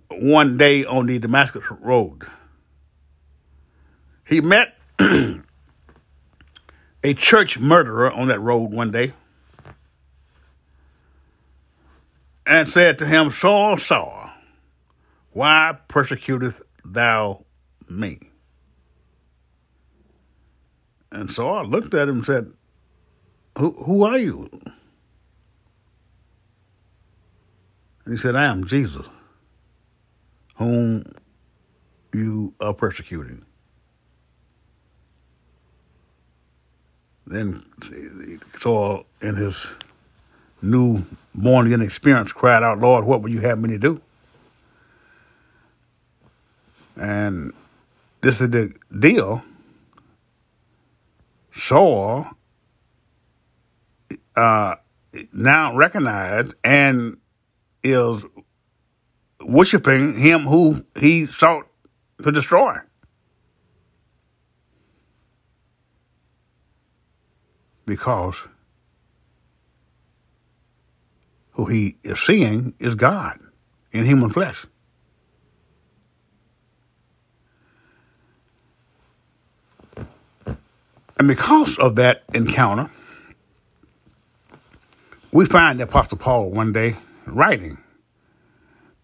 one 0.09 0.57
day 0.57 0.85
on 0.85 1.05
the 1.05 1.19
Damascus 1.19 1.63
Road. 1.81 2.23
He 4.27 4.41
met 4.41 4.75
a 4.99 5.41
church 7.13 7.59
murderer 7.59 8.11
on 8.11 8.27
that 8.27 8.39
road 8.39 8.71
one 8.71 8.91
day 8.91 9.13
and 12.45 12.69
said 12.69 12.99
to 12.99 13.05
him, 13.05 13.31
Saul, 13.31 13.77
Saul, 13.77 14.29
why 15.31 15.77
persecutest 15.87 16.61
thou 16.83 17.45
me? 17.89 18.19
And 21.11 21.31
Saul 21.31 21.65
looked 21.65 21.93
at 21.93 22.09
him 22.09 22.17
and 22.17 22.25
said, 22.25 22.51
Who, 23.57 23.71
who 23.83 24.03
are 24.03 24.17
you? 24.17 24.49
And 28.05 28.13
he 28.13 28.17
said, 28.17 28.35
I 28.35 28.45
am 28.45 28.65
Jesus, 28.65 29.07
whom 30.55 31.03
you 32.13 32.53
are 32.59 32.73
persecuting. 32.73 33.45
Then 37.27 37.63
Saul, 38.59 39.05
in 39.21 39.35
his 39.35 39.73
new 40.61 41.05
born 41.33 41.67
again 41.67 41.81
experience, 41.81 42.31
cried 42.31 42.63
out, 42.63 42.79
Lord, 42.79 43.05
what 43.05 43.21
would 43.21 43.33
you 43.33 43.41
have 43.41 43.59
me 43.59 43.69
to 43.69 43.77
do? 43.77 44.01
And 46.95 47.53
this 48.21 48.41
is 48.41 48.49
the 48.51 48.73
deal. 48.97 49.43
Saul 51.53 52.27
uh, 54.35 54.75
now 55.33 55.75
recognized 55.75 56.53
and 56.63 57.17
is 57.83 58.25
worshiping 59.45 60.17
him 60.17 60.41
who 60.41 60.85
he 60.97 61.27
sought 61.27 61.67
to 62.23 62.31
destroy. 62.31 62.77
Because 67.85 68.47
who 71.51 71.65
he 71.65 71.97
is 72.03 72.19
seeing 72.19 72.73
is 72.79 72.95
God 72.95 73.39
in 73.91 74.05
human 74.05 74.29
flesh. 74.29 74.65
And 81.17 81.27
because 81.27 81.77
of 81.77 81.95
that 81.95 82.23
encounter, 82.33 82.89
we 85.31 85.45
find 85.45 85.79
the 85.79 85.83
Apostle 85.83 86.17
Paul 86.17 86.49
one 86.49 86.73
day 86.73 86.97
writing 87.25 87.77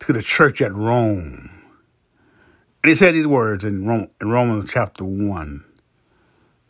to 0.02 0.14
the 0.14 0.22
church 0.22 0.62
at 0.62 0.74
Rome. 0.74 1.50
And 2.84 2.90
he 2.90 2.96
said 2.96 3.14
these 3.14 3.28
words 3.28 3.64
in, 3.64 3.88
Rome, 3.88 4.10
in 4.20 4.30
Romans 4.30 4.70
chapter 4.72 5.04
1, 5.04 5.64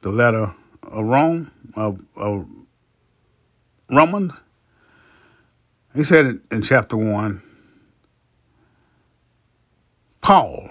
the 0.01 0.09
letter 0.09 0.53
of 0.83 1.05
Rome, 1.05 1.51
of, 1.75 2.01
of 2.17 2.45
Romans. 3.89 4.33
He 5.95 6.03
said 6.03 6.25
in, 6.25 6.41
in 6.51 6.61
chapter 6.61 6.97
1, 6.97 7.41
Paul, 10.19 10.69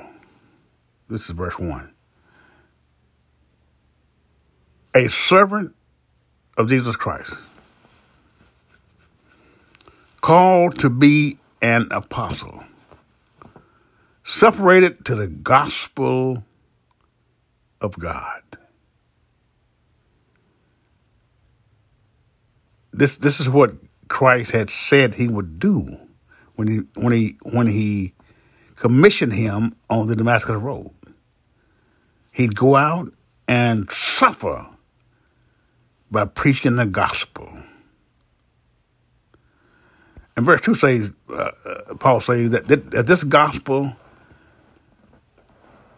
this 1.09 1.25
is 1.25 1.31
verse 1.31 1.59
1, 1.59 1.91
a 4.95 5.09
servant 5.09 5.75
of 6.59 6.69
Jesus 6.69 6.95
Christ, 6.95 7.33
called 10.21 10.79
to 10.79 10.91
be 10.91 11.40
an 11.63 11.89
apostle, 11.91 12.65
separated 14.25 15.05
to 15.07 15.15
the 15.15 15.29
gospel 15.29 16.45
of 17.81 17.99
God. 17.99 18.43
This 22.93 23.17
this 23.17 23.41
is 23.41 23.49
what 23.49 23.75
Christ 24.09 24.51
had 24.51 24.71
said 24.71 25.15
he 25.15 25.29
would 25.29 25.59
do 25.59 25.97
when 26.57 26.69
he 26.69 26.79
when 26.95 27.13
he 27.13 27.39
when 27.43 27.67
he 27.69 28.15
commissioned 28.77 29.33
him 29.33 29.77
on 29.89 30.07
the 30.07 30.17
Damascus 30.17 30.57
road. 30.57 30.91
He'd 32.33 32.57
go 32.57 32.77
out 32.77 33.13
and 33.47 33.91
suffer 33.91 34.67
by 36.11 36.25
preaching 36.25 36.77
the 36.77 36.87
gospel. 36.87 37.59
And 40.41 40.47
verse 40.47 40.63
2 40.63 40.75
says, 40.75 41.11
uh, 41.29 41.51
uh, 41.67 41.95
Paul 41.97 42.19
says 42.19 42.51
that, 42.53 42.67
that, 42.69 43.07
this 43.07 43.25
gospel 43.25 43.95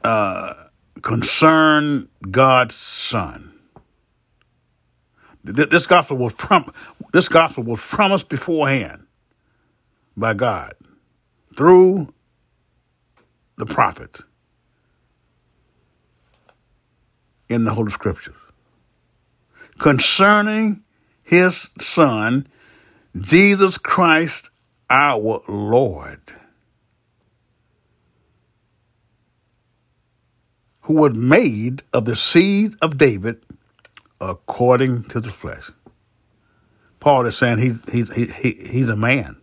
uh, 0.03 0.55
concerned 1.01 2.09
God's 2.29 2.75
Son. 2.75 3.53
This 5.45 5.87
gospel 5.87 6.17
was 6.17 6.33
prom- 6.33 6.73
this 7.13 7.29
gospel 7.29 7.63
was 7.63 7.79
promised 7.79 8.29
beforehand 8.29 9.07
by 10.17 10.35
God 10.35 10.75
through 11.55 12.13
the 13.59 13.67
prophets 13.67 14.25
in 17.49 17.63
the 17.63 17.75
Holy 17.75 17.93
Scriptures 17.93 18.35
concerning 19.79 20.83
his 21.23 21.71
Son, 21.81 22.49
Jesus 23.19 23.79
Christ 23.79 24.51
our 24.89 25.43
Lord, 25.49 26.21
who 30.83 30.95
was 30.95 31.15
made 31.15 31.83
of 31.93 32.05
the 32.05 32.17
seed 32.17 32.75
of 32.83 32.99
David 32.99 33.43
according 34.21 35.05
to 35.05 35.21
the 35.21 35.31
flesh. 35.31 35.71
Paul 37.01 37.27
is 37.27 37.37
saying 37.37 37.59
he, 37.59 37.75
he, 37.91 38.05
he, 38.15 38.27
he, 38.27 38.69
he's 38.69 38.89
a 38.89 38.97
man. 38.97 39.37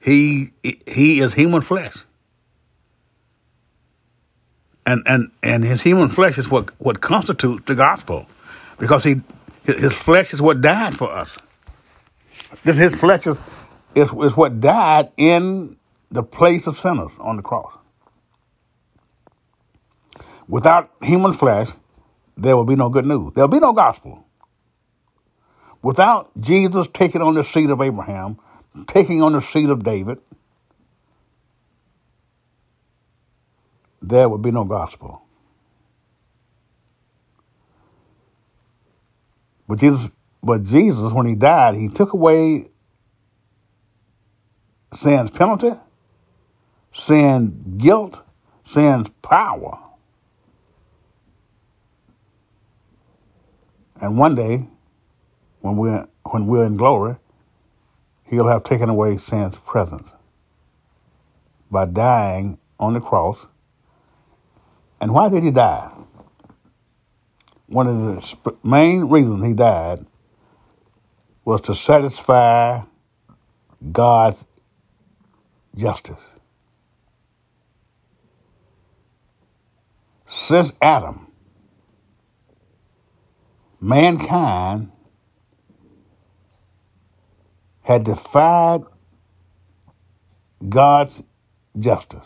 He, 0.00 0.50
he 0.62 1.20
is 1.20 1.34
human 1.34 1.62
flesh. 1.62 1.98
And, 4.84 5.02
and, 5.06 5.30
and 5.42 5.64
his 5.64 5.82
human 5.82 6.08
flesh 6.08 6.38
is 6.38 6.50
what, 6.50 6.70
what 6.80 7.00
constitutes 7.00 7.64
the 7.66 7.76
gospel 7.76 8.26
because 8.78 9.04
he, 9.04 9.20
his 9.64 9.92
flesh 9.92 10.34
is 10.34 10.42
what 10.42 10.60
died 10.60 10.96
for 10.96 11.12
us. 11.12 11.36
This 12.64 12.76
his 12.76 12.94
flesh 12.94 13.26
is, 13.26 13.38
is, 13.94 14.10
is 14.22 14.36
what 14.36 14.60
died 14.60 15.10
in 15.16 15.76
the 16.10 16.22
place 16.22 16.66
of 16.66 16.78
sinners 16.78 17.12
on 17.18 17.36
the 17.36 17.42
cross. 17.42 17.72
Without 20.48 20.90
human 21.02 21.32
flesh, 21.32 21.68
there 22.36 22.56
will 22.56 22.64
be 22.64 22.76
no 22.76 22.88
good 22.88 23.06
news. 23.06 23.32
There 23.34 23.44
will 23.44 23.52
be 23.52 23.60
no 23.60 23.72
gospel. 23.72 24.26
Without 25.82 26.30
Jesus 26.40 26.86
taking 26.92 27.22
on 27.22 27.34
the 27.34 27.44
seed 27.44 27.70
of 27.70 27.80
Abraham, 27.80 28.38
taking 28.86 29.22
on 29.22 29.32
the 29.32 29.40
seed 29.40 29.70
of 29.70 29.82
David, 29.82 30.18
there 34.00 34.28
will 34.28 34.38
be 34.38 34.50
no 34.50 34.64
gospel. 34.64 35.22
But 39.68 39.78
Jesus, 39.78 40.10
but 40.42 40.64
Jesus, 40.64 41.12
when 41.12 41.26
he 41.26 41.34
died, 41.34 41.76
he 41.76 41.88
took 41.88 42.12
away 42.12 42.68
sin's 44.92 45.30
penalty, 45.30 45.72
sin's 46.92 47.80
guilt, 47.80 48.22
sin's 48.64 49.08
power. 49.22 49.78
And 54.00 54.18
one 54.18 54.34
day, 54.34 54.66
when 55.60 55.76
we're 55.76 56.08
when 56.24 56.48
we're 56.48 56.64
in 56.64 56.76
glory, 56.76 57.16
he'll 58.24 58.48
have 58.48 58.64
taken 58.64 58.88
away 58.88 59.18
sin's 59.18 59.56
presence 59.58 60.08
by 61.70 61.84
dying 61.84 62.58
on 62.80 62.94
the 62.94 63.00
cross. 63.00 63.46
And 65.00 65.12
why 65.12 65.28
did 65.28 65.44
he 65.44 65.52
die? 65.52 65.90
One 67.66 67.86
of 67.86 67.96
the 68.44 68.56
main 68.64 69.08
reasons 69.08 69.44
he 69.44 69.52
died 69.52 70.04
was 71.44 71.60
to 71.62 71.74
satisfy 71.74 72.80
God's 73.90 74.44
justice. 75.74 76.20
Since 80.30 80.72
Adam, 80.80 81.26
mankind 83.80 84.92
had 87.82 88.04
defied 88.04 88.82
God's 90.68 91.22
justice. 91.78 92.24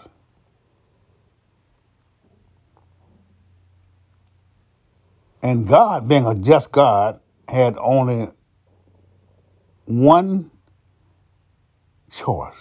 And 5.43 5.67
God, 5.67 6.09
being 6.09 6.27
a 6.27 6.35
just 6.35 6.71
God, 6.73 7.21
had 7.49 7.77
only 7.79 8.29
one 9.87 10.51
choice, 12.13 12.55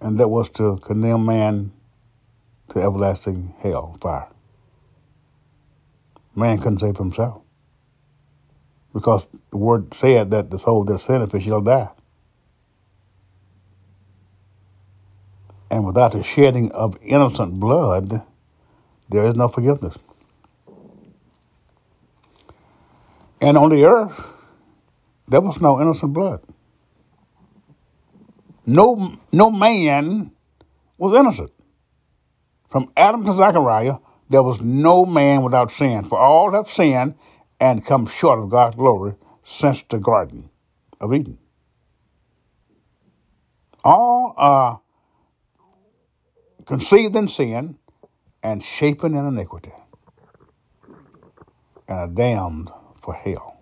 and 0.00 0.18
that 0.18 0.28
was 0.28 0.48
to 0.50 0.78
condemn 0.78 1.26
man 1.26 1.72
to 2.70 2.80
everlasting 2.80 3.54
hell 3.62 3.98
fire. 4.00 4.28
Man 6.34 6.58
couldn't 6.58 6.78
save 6.78 6.96
himself 6.96 7.42
because 8.94 9.26
the 9.50 9.56
word 9.56 9.92
said 9.94 10.30
that 10.30 10.50
the 10.50 10.58
soul 10.58 10.84
that 10.84 11.00
sinneth 11.00 11.40
shall 11.42 11.60
die. 11.60 11.90
And 15.70 15.84
without 15.86 16.12
the 16.12 16.22
shedding 16.22 16.72
of 16.72 16.96
innocent 17.02 17.60
blood, 17.60 18.22
there 19.08 19.26
is 19.26 19.36
no 19.36 19.48
forgiveness. 19.48 19.96
And 23.40 23.56
on 23.56 23.70
the 23.70 23.84
earth, 23.84 24.20
there 25.30 25.40
was 25.40 25.60
no 25.60 25.80
innocent 25.80 26.12
blood. 26.12 26.40
No, 28.66 29.16
no 29.32 29.50
man 29.50 30.32
was 30.98 31.14
innocent. 31.14 31.52
From 32.68 32.92
Adam 32.96 33.24
to 33.24 33.36
Zechariah, 33.36 33.96
there 34.28 34.42
was 34.42 34.60
no 34.60 35.04
man 35.04 35.42
without 35.42 35.72
sin. 35.72 36.04
For 36.04 36.18
all 36.18 36.52
have 36.52 36.68
sinned 36.68 37.14
and 37.60 37.86
come 37.86 38.06
short 38.06 38.40
of 38.40 38.50
God's 38.50 38.76
glory 38.76 39.14
since 39.44 39.82
the 39.88 39.98
Garden 39.98 40.50
of 41.00 41.14
Eden. 41.14 41.38
All 43.84 44.34
are 44.36 44.80
conceived 46.66 47.14
in 47.16 47.28
sin 47.28 47.78
and 48.42 48.62
shapen 48.62 49.16
in 49.16 49.26
iniquity 49.26 49.72
and 51.88 51.98
are 51.98 52.08
damned 52.08 52.70
for 53.02 53.14
hell. 53.14 53.59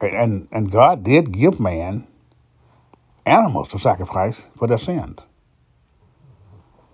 And, 0.00 0.48
and 0.50 0.70
God 0.70 1.04
did 1.04 1.32
give 1.32 1.60
man 1.60 2.06
animals 3.24 3.68
to 3.68 3.78
sacrifice 3.78 4.42
for 4.56 4.66
their 4.66 4.78
sins. 4.78 5.18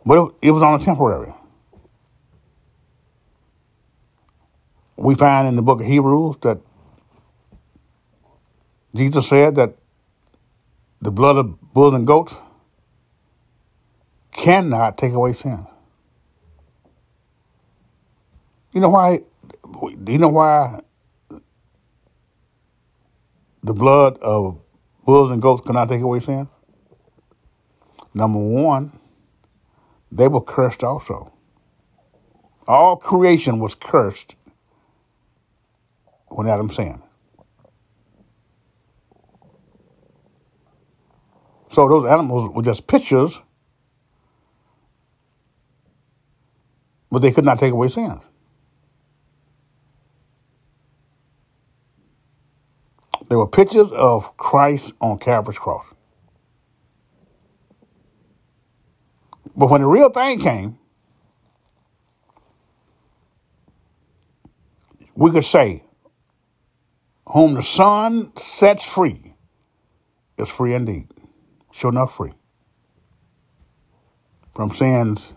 But 0.05 0.19
it, 0.19 0.35
it 0.43 0.51
was 0.51 0.63
on 0.63 0.81
a 0.81 0.85
temporary. 0.85 1.33
We 4.97 5.15
find 5.15 5.49
in 5.49 5.57
the 5.57 5.63
book 5.63 5.81
of 5.81 5.87
Hebrews 5.87 6.37
that 6.43 6.59
Jesus 8.95 9.29
said 9.29 9.55
that 9.57 9.77
the 11.01 11.11
blood 11.11 11.37
of 11.37 11.73
bulls 11.73 11.95
and 11.95 12.07
goats 12.07 12.35
cannot 14.33 14.99
take 14.99 15.13
away 15.13 15.33
sin. 15.33 15.67
You 18.73 18.81
know 18.81 18.91
why? 18.91 19.21
Do 20.05 20.13
you 20.13 20.19
know 20.19 20.29
why 20.29 20.81
the 23.63 23.73
blood 23.73 24.19
of 24.19 24.59
bulls 25.05 25.31
and 25.31 25.41
goats 25.41 25.63
cannot 25.67 25.89
take 25.89 26.01
away 26.01 26.21
sin? 26.21 26.49
Number 28.15 28.39
one, 28.39 28.99
they 30.11 30.29
were 30.29 30.41
cursed 30.41 30.85
also. 30.85 31.33
All 32.67 32.97
creation 32.97 33.59
was 33.59 33.75
cursed 33.75 34.35
when 36.29 36.49
Adam 36.49 36.71
sinned. 36.71 37.03
So 41.73 41.89
those 41.89 42.07
animals 42.07 42.53
were 42.55 42.63
just 42.63 42.87
pictures, 42.87 43.39
but 47.11 47.21
they 47.21 47.33
could 47.33 47.47
not 47.47 47.59
take 47.59 47.73
away 47.73 47.89
sins. 47.89 48.23
They 53.33 53.37
were 53.37 53.47
pictures 53.47 53.91
of 53.93 54.37
Christ 54.37 54.93
on 55.01 55.17
Calvary's 55.17 55.57
cross. 55.57 55.87
But 59.57 59.71
when 59.71 59.81
the 59.81 59.87
real 59.87 60.11
thing 60.11 60.39
came, 60.39 60.79
we 65.15 65.31
could 65.31 65.47
say, 65.47 65.83
Whom 67.29 67.55
the 67.55 67.63
Son 67.63 68.33
sets 68.37 68.85
free 68.85 69.33
is 70.37 70.51
free 70.51 70.75
indeed. 70.75 71.09
Sure 71.71 71.91
enough, 71.91 72.15
free. 72.15 72.35
From 74.55 74.75
sin's 74.75 75.33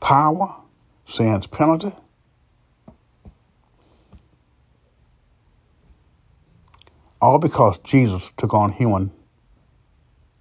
power, 0.00 0.56
sin's 1.06 1.46
penalty, 1.46 1.92
all 7.22 7.38
because 7.38 7.78
Jesus 7.84 8.32
took 8.36 8.52
on 8.52 8.72
human 8.72 9.12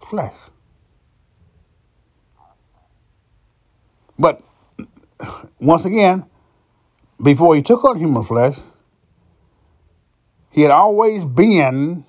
flesh. 0.09 0.33
But 4.17 4.41
once 5.59 5.85
again, 5.85 6.25
before 7.21 7.55
he 7.55 7.61
took 7.61 7.83
on 7.85 7.99
human 7.99 8.23
flesh, 8.23 8.57
he 10.49 10.63
had 10.63 10.71
always 10.71 11.23
been 11.23 12.03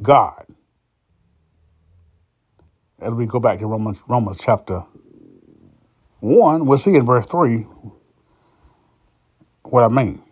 God. 0.00 0.46
As 3.00 3.12
we 3.12 3.26
go 3.26 3.38
back 3.38 3.58
to 3.58 3.66
Romans, 3.66 3.98
Romans 4.08 4.38
chapter 4.40 4.82
1, 6.20 6.66
we'll 6.66 6.78
see 6.78 6.94
in 6.94 7.04
verse 7.04 7.26
3 7.26 7.66
what 9.64 9.84
I 9.84 9.88
mean. 9.88 10.22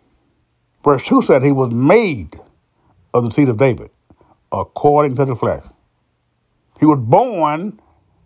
Verse 0.83 1.03
2 1.03 1.21
said 1.21 1.43
he 1.43 1.51
was 1.51 1.71
made 1.71 2.39
of 3.13 3.23
the 3.23 3.31
seed 3.31 3.49
of 3.49 3.57
David 3.57 3.89
according 4.51 5.15
to 5.15 5.25
the 5.25 5.35
flesh. 5.35 5.63
He 6.79 6.85
was 6.85 6.99
born 6.99 7.79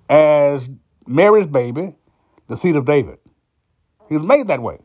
as 0.09 0.69
Mary's 1.07 1.47
baby, 1.47 1.95
the 2.47 2.55
seed 2.55 2.75
of 2.75 2.85
David. 2.85 3.17
He 4.09 4.17
was 4.17 4.25
made 4.25 4.47
that 4.47 4.61
way 4.61 4.79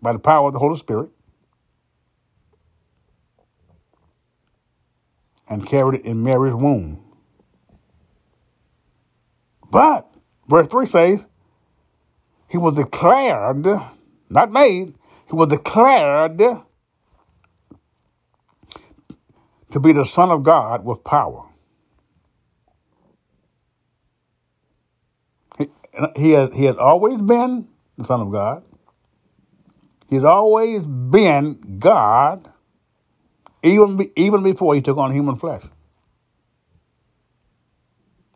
by 0.00 0.12
the 0.12 0.18
power 0.18 0.48
of 0.48 0.52
the 0.52 0.58
Holy 0.58 0.78
Spirit 0.78 1.10
and 5.48 5.66
carried 5.66 6.00
it 6.00 6.06
in 6.06 6.22
Mary's 6.22 6.54
womb. 6.54 7.02
But, 9.70 10.12
verse 10.48 10.66
3 10.68 10.86
says, 10.86 11.26
he 12.48 12.56
was 12.56 12.74
declared, 12.74 13.66
not 14.30 14.50
made, 14.50 14.94
he 15.28 15.34
was 15.34 15.48
declared 15.48 16.40
to 19.70 19.80
be 19.80 19.92
the 19.92 20.04
Son 20.04 20.30
of 20.30 20.42
God 20.42 20.84
with 20.84 21.02
power. 21.04 21.48
He, 25.58 25.68
he, 26.16 26.30
has, 26.32 26.50
he 26.54 26.64
has 26.64 26.76
always 26.76 27.20
been 27.20 27.68
the 27.98 28.04
Son 28.04 28.20
of 28.20 28.30
God. 28.30 28.62
He's 30.08 30.24
always 30.24 30.82
been 30.82 31.78
God, 31.78 32.50
even, 33.62 33.96
be, 33.96 34.12
even 34.16 34.42
before 34.42 34.74
he 34.74 34.80
took 34.80 34.98
on 34.98 35.12
human 35.12 35.36
flesh. 35.36 35.64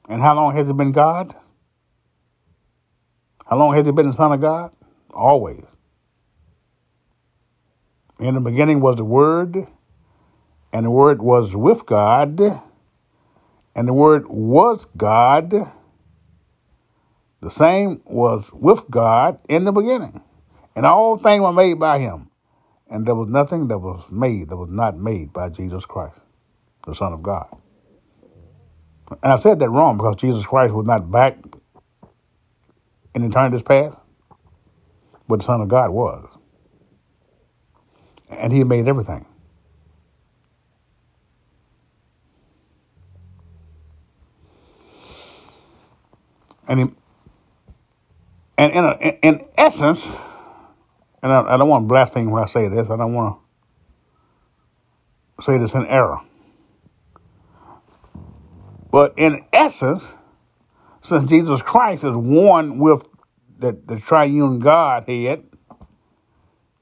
And 0.08 0.20
how 0.20 0.34
long 0.34 0.56
has 0.56 0.66
he 0.66 0.72
been 0.72 0.90
God? 0.92 1.34
How 3.46 3.56
long 3.56 3.74
has 3.74 3.86
he 3.86 3.92
been 3.92 4.08
the 4.08 4.12
Son 4.12 4.32
of 4.32 4.40
God? 4.40 4.72
Always. 5.12 5.64
In 8.18 8.34
the 8.34 8.40
beginning 8.40 8.80
was 8.80 8.96
the 8.96 9.04
Word, 9.04 9.66
and 10.72 10.86
the 10.86 10.90
Word 10.90 11.22
was 11.22 11.54
with 11.54 11.86
God, 11.86 12.40
and 13.74 13.88
the 13.88 13.92
Word 13.92 14.26
was 14.28 14.86
God. 14.96 15.52
The 17.40 17.50
same 17.50 18.02
was 18.04 18.50
with 18.52 18.90
God 18.90 19.38
in 19.48 19.64
the 19.64 19.72
beginning. 19.72 20.22
And 20.76 20.86
all 20.86 21.16
things 21.16 21.40
were 21.40 21.52
made 21.52 21.78
by 21.78 21.98
him. 21.98 22.30
And 22.88 23.06
there 23.06 23.14
was 23.14 23.28
nothing 23.28 23.68
that 23.68 23.78
was 23.78 24.04
made 24.10 24.48
that 24.48 24.56
was 24.56 24.70
not 24.70 24.98
made 24.98 25.32
by 25.32 25.48
Jesus 25.48 25.84
Christ, 25.84 26.18
the 26.86 26.94
Son 26.94 27.12
of 27.12 27.22
God. 27.22 27.48
And 29.22 29.32
I 29.32 29.38
said 29.38 29.58
that 29.58 29.70
wrong 29.70 29.96
because 29.96 30.16
Jesus 30.16 30.44
Christ 30.44 30.74
was 30.74 30.86
not 30.86 31.10
back 31.10 31.36
in 33.14 33.24
eternity's 33.24 33.62
past, 33.62 33.96
but 35.28 35.40
the 35.40 35.44
Son 35.44 35.60
of 35.60 35.68
God 35.68 35.90
was. 35.90 36.26
And 38.28 38.52
he 38.52 38.62
made 38.64 38.86
everything. 38.86 39.26
And 46.70 46.78
he, 46.78 46.86
and 48.56 48.72
in, 48.72 48.84
a, 48.84 49.18
in 49.22 49.44
essence, 49.58 50.06
and 51.20 51.32
I, 51.32 51.54
I 51.54 51.56
don't 51.56 51.68
want 51.68 51.82
to 51.84 51.88
blaspheme 51.88 52.30
when 52.30 52.44
I 52.44 52.46
say 52.46 52.68
this. 52.68 52.88
I 52.88 52.96
don't 52.96 53.12
want 53.12 53.38
to 55.36 55.44
say 55.44 55.58
this 55.58 55.74
in 55.74 55.84
error. 55.86 56.20
But 58.92 59.14
in 59.16 59.44
essence, 59.52 60.12
since 61.02 61.28
Jesus 61.28 61.60
Christ 61.60 62.04
is 62.04 62.16
one 62.16 62.78
with 62.78 63.04
the, 63.58 63.72
the 63.72 63.98
triune 63.98 64.60
Godhead, 64.60 65.44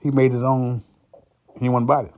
he 0.01 0.11
made 0.11 0.33
his 0.33 0.43
own 0.43 0.83
human 1.59 1.87
body. 1.87 2.11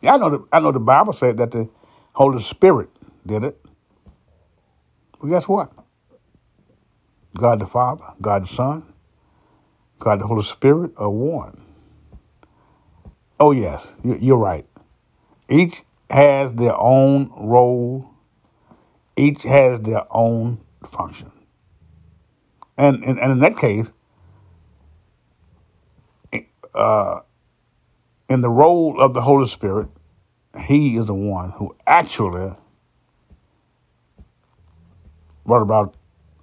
Yeah, 0.00 0.14
I 0.14 0.16
know. 0.16 0.30
The, 0.30 0.44
I 0.50 0.60
know 0.60 0.72
the 0.72 0.80
Bible 0.80 1.12
said 1.12 1.36
that 1.36 1.50
the 1.50 1.68
Holy 2.14 2.42
Spirit 2.42 2.88
did 3.26 3.44
it. 3.44 3.60
But 5.20 5.28
guess 5.28 5.46
what? 5.46 5.72
God 7.36 7.60
the 7.60 7.66
Father, 7.66 8.04
God 8.20 8.44
the 8.48 8.54
Son, 8.54 8.84
God 10.00 10.20
the 10.20 10.26
Holy 10.26 10.44
Spirit 10.44 10.92
are 10.96 11.10
one. 11.10 11.62
Oh, 13.40 13.52
yes, 13.52 13.88
you- 14.04 14.18
you're 14.20 14.38
right. 14.38 14.66
Each 15.48 15.82
has 16.10 16.54
their 16.54 16.76
own 16.76 17.32
role, 17.36 18.10
each 19.16 19.44
has 19.44 19.80
their 19.82 20.04
own 20.10 20.60
function. 20.88 21.32
And, 22.78 23.04
and, 23.04 23.18
and 23.20 23.32
in 23.32 23.40
that 23.40 23.58
case, 23.58 23.88
uh, 26.74 27.20
in 28.28 28.42
the 28.42 28.50
role 28.50 29.00
of 29.00 29.14
the 29.14 29.22
Holy 29.22 29.48
Spirit, 29.48 29.88
He 30.60 30.96
is 30.96 31.06
the 31.06 31.14
one 31.14 31.52
who 31.52 31.76
actually 31.86 32.52
brought 35.46 35.62
about 35.62 35.96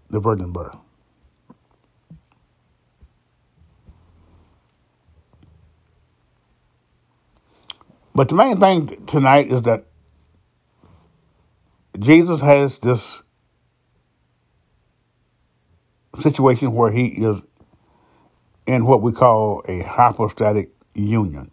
the 0.10 0.20
virgin 0.20 0.52
birth. 0.52 0.76
But 8.13 8.30
the 8.30 8.36
main 8.36 8.60
thing 8.60 9.06
tonight 9.08 9.52
is 9.52 9.63
that 9.63 9.86
Jesus 12.00 12.41
has 12.41 12.80
this 12.80 13.22
situation 16.22 16.74
where 16.74 16.91
he 16.91 17.08
is 17.08 17.41
in 18.65 18.86
what 18.86 19.02
we 19.02 19.12
call 19.12 19.63
a 19.68 19.82
hypostatic 19.82 20.72
union. 20.94 21.52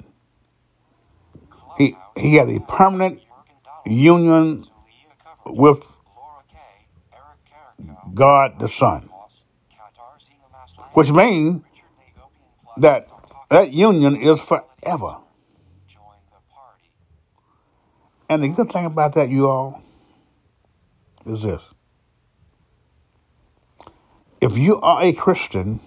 He 1.79 1.97
he 2.17 2.37
has 2.37 2.49
a 2.49 2.61
permanent 2.61 3.21
union 3.85 4.67
with 5.47 5.85
God 8.15 8.59
the 8.59 8.69
Son, 8.69 9.09
which 10.95 11.11
means 11.11 11.63
that 12.77 13.09
that 13.51 13.73
union 13.73 14.17
is 14.17 14.41
forever. 14.41 15.19
And 18.29 18.43
the 18.43 18.49
good 18.49 18.73
thing 18.73 18.87
about 18.87 19.15
that, 19.15 19.29
you 19.29 19.49
all, 19.49 19.83
is 21.27 21.43
this. 21.43 21.63
If 24.41 24.57
you 24.57 24.81
are 24.81 25.03
a 25.03 25.13
Christian, 25.13 25.81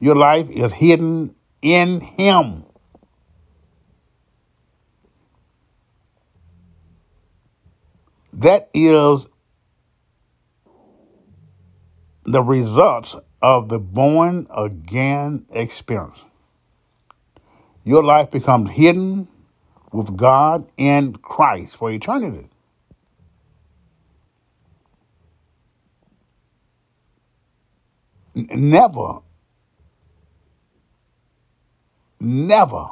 your 0.00 0.16
life 0.16 0.48
is 0.50 0.72
hidden 0.72 1.34
in 1.60 2.00
Him. 2.00 2.64
That 8.32 8.70
is 8.74 9.28
the 12.24 12.42
results 12.42 13.16
of 13.40 13.68
the 13.68 13.78
born 13.78 14.46
again 14.56 15.46
experience. 15.50 16.18
Your 17.84 18.04
life 18.04 18.30
becomes 18.30 18.70
hidden 18.70 19.28
with 19.92 20.16
God 20.16 20.68
in 20.76 21.14
Christ 21.16 21.76
for 21.76 21.90
eternity. 21.90 22.48
Never, 28.34 29.18
never 32.18 32.90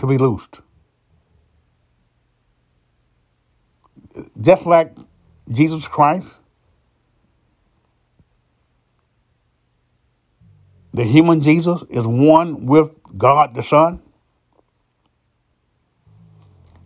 to 0.00 0.06
be 0.06 0.18
loosed. 0.18 0.60
Just 4.40 4.66
like 4.66 4.96
Jesus 5.48 5.86
Christ, 5.86 6.26
the 10.92 11.04
human 11.04 11.40
Jesus 11.40 11.82
is 11.88 12.06
one 12.06 12.66
with 12.66 12.90
God 13.16 13.54
the 13.54 13.62
Son. 13.62 14.02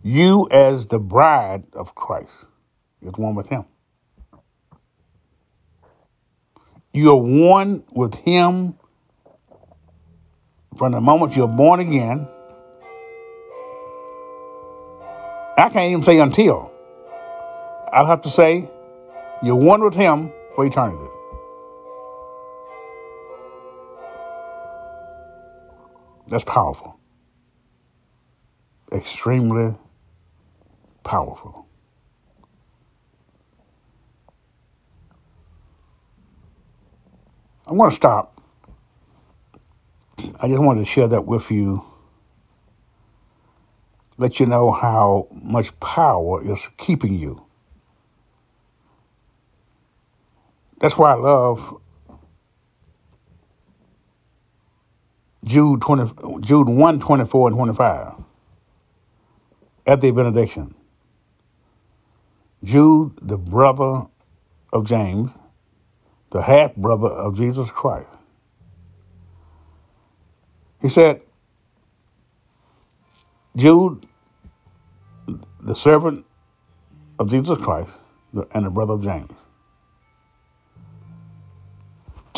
You, 0.03 0.47
as 0.51 0.85
the 0.85 0.99
bride 0.99 1.63
of 1.73 1.95
Christ, 1.95 2.29
is 3.01 3.13
one 3.17 3.33
with 3.33 3.47
Him. 3.47 3.65
You 6.93 7.09
are 7.09 7.15
one 7.15 7.83
with 7.91 8.13
Him 8.13 8.75
from 10.77 10.91
the 10.91 11.01
moment 11.01 11.35
you're 11.35 11.47
born 11.47 11.79
again. 11.79 12.27
I 15.57 15.69
can't 15.69 15.91
even 15.91 16.03
say 16.03 16.19
until. 16.19 16.71
I'll 17.91 18.05
have 18.05 18.21
to 18.21 18.29
say 18.29 18.69
you're 19.41 19.55
one 19.55 19.83
with 19.83 19.95
Him 19.95 20.31
for 20.55 20.65
eternity. 20.65 21.14
That's 26.27 26.43
powerful. 26.43 26.99
Extremely 28.91 29.75
powerful. 31.03 31.67
I'm 37.67 37.77
going 37.77 37.89
to 37.89 37.95
stop. 37.95 38.41
I 40.17 40.47
just 40.47 40.61
wanted 40.61 40.81
to 40.81 40.85
share 40.85 41.07
that 41.07 41.25
with 41.25 41.49
you. 41.51 41.83
Let 44.17 44.39
you 44.39 44.45
know 44.45 44.71
how 44.71 45.27
much 45.31 45.77
power 45.79 46.43
is 46.43 46.59
keeping 46.77 47.15
you. 47.15 47.45
That's 50.79 50.97
why 50.97 51.13
I 51.13 51.15
love 51.15 51.81
Jude 55.45 55.81
20, 55.81 56.41
Jude 56.41 56.67
1, 56.67 56.99
24 56.99 57.47
and 57.49 57.57
25 57.57 58.13
at 59.85 60.01
the 60.01 60.11
benediction. 60.11 60.73
Jude, 62.63 63.13
the 63.21 63.37
brother 63.37 64.07
of 64.73 64.85
James, 64.85 65.29
the 66.31 66.41
half 66.41 66.75
brother 66.75 67.07
of 67.07 67.37
Jesus 67.37 67.69
Christ. 67.69 68.09
He 70.81 70.89
said, 70.89 71.21
Jude, 73.55 74.05
the 75.61 75.75
servant 75.75 76.25
of 77.19 77.29
Jesus 77.29 77.57
Christ 77.59 77.91
and 78.51 78.65
the 78.65 78.69
brother 78.69 78.93
of 78.93 79.03
James. 79.03 79.31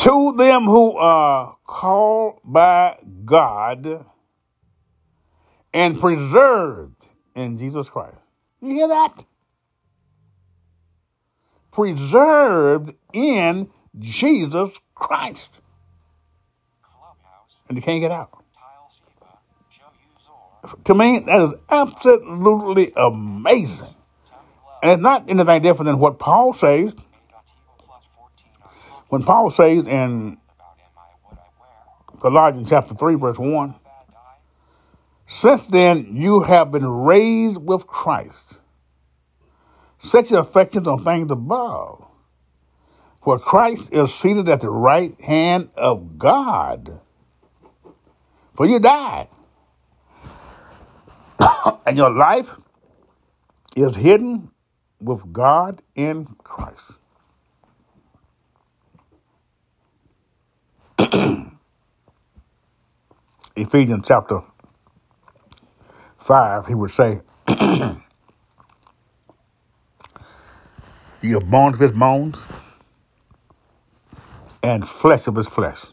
To 0.08 0.32
them 0.34 0.64
who 0.64 0.96
are 0.96 1.58
called 1.66 2.40
by 2.42 2.96
God 3.26 4.06
and 5.74 6.00
preserved 6.00 7.04
in 7.34 7.58
Jesus 7.58 7.90
Christ. 7.90 8.16
You 8.62 8.70
hear 8.70 8.88
that? 8.88 9.26
Preserved 11.70 12.94
in 13.12 13.68
Jesus 13.98 14.70
Christ. 14.94 15.50
and 17.68 17.76
you 17.76 17.82
can't 17.82 18.00
get 18.00 18.10
out. 18.10 18.30
To 20.84 20.94
me, 20.94 21.18
that 21.18 21.48
is 21.48 21.54
absolutely 21.68 22.94
amazing. 22.96 23.94
And 24.82 24.92
it's 24.92 25.02
not 25.02 25.28
anything 25.28 25.62
different 25.62 25.84
than 25.84 25.98
what 25.98 26.18
Paul 26.18 26.54
says 26.54 26.92
when 29.08 29.22
Paul 29.22 29.50
says 29.50 29.86
in. 29.86 30.38
Colossians 32.20 32.68
chapter 32.68 32.94
3, 32.94 33.14
verse 33.14 33.38
1 33.38 33.74
Since 35.28 35.66
then, 35.66 36.16
you 36.16 36.40
have 36.40 36.72
been 36.72 36.88
raised 36.88 37.58
with 37.58 37.86
Christ. 37.86 38.58
Set 40.02 40.30
your 40.30 40.40
affections 40.40 40.88
on 40.88 41.04
things 41.04 41.30
above, 41.30 42.04
where 43.22 43.38
Christ 43.38 43.92
is 43.92 44.12
seated 44.14 44.48
at 44.48 44.60
the 44.60 44.70
right 44.70 45.20
hand 45.20 45.70
of 45.76 46.18
God. 46.18 47.00
For 48.56 48.66
you 48.66 48.80
died, 48.80 49.28
and 51.86 51.96
your 51.96 52.10
life 52.10 52.56
is 53.76 53.94
hidden 53.94 54.50
with 55.00 55.32
God 55.32 55.82
in 55.94 56.26
Christ. 56.42 56.97
Ephesians 63.56 64.04
chapter 64.06 64.42
5, 66.18 66.66
he 66.66 66.74
would 66.74 66.90
say, 66.90 67.20
You 71.20 71.38
are 71.38 71.40
born 71.40 71.74
of 71.74 71.80
his 71.80 71.92
bones 71.92 72.44
and 74.62 74.88
flesh 74.88 75.26
of 75.26 75.36
his 75.36 75.46
flesh. 75.46 75.86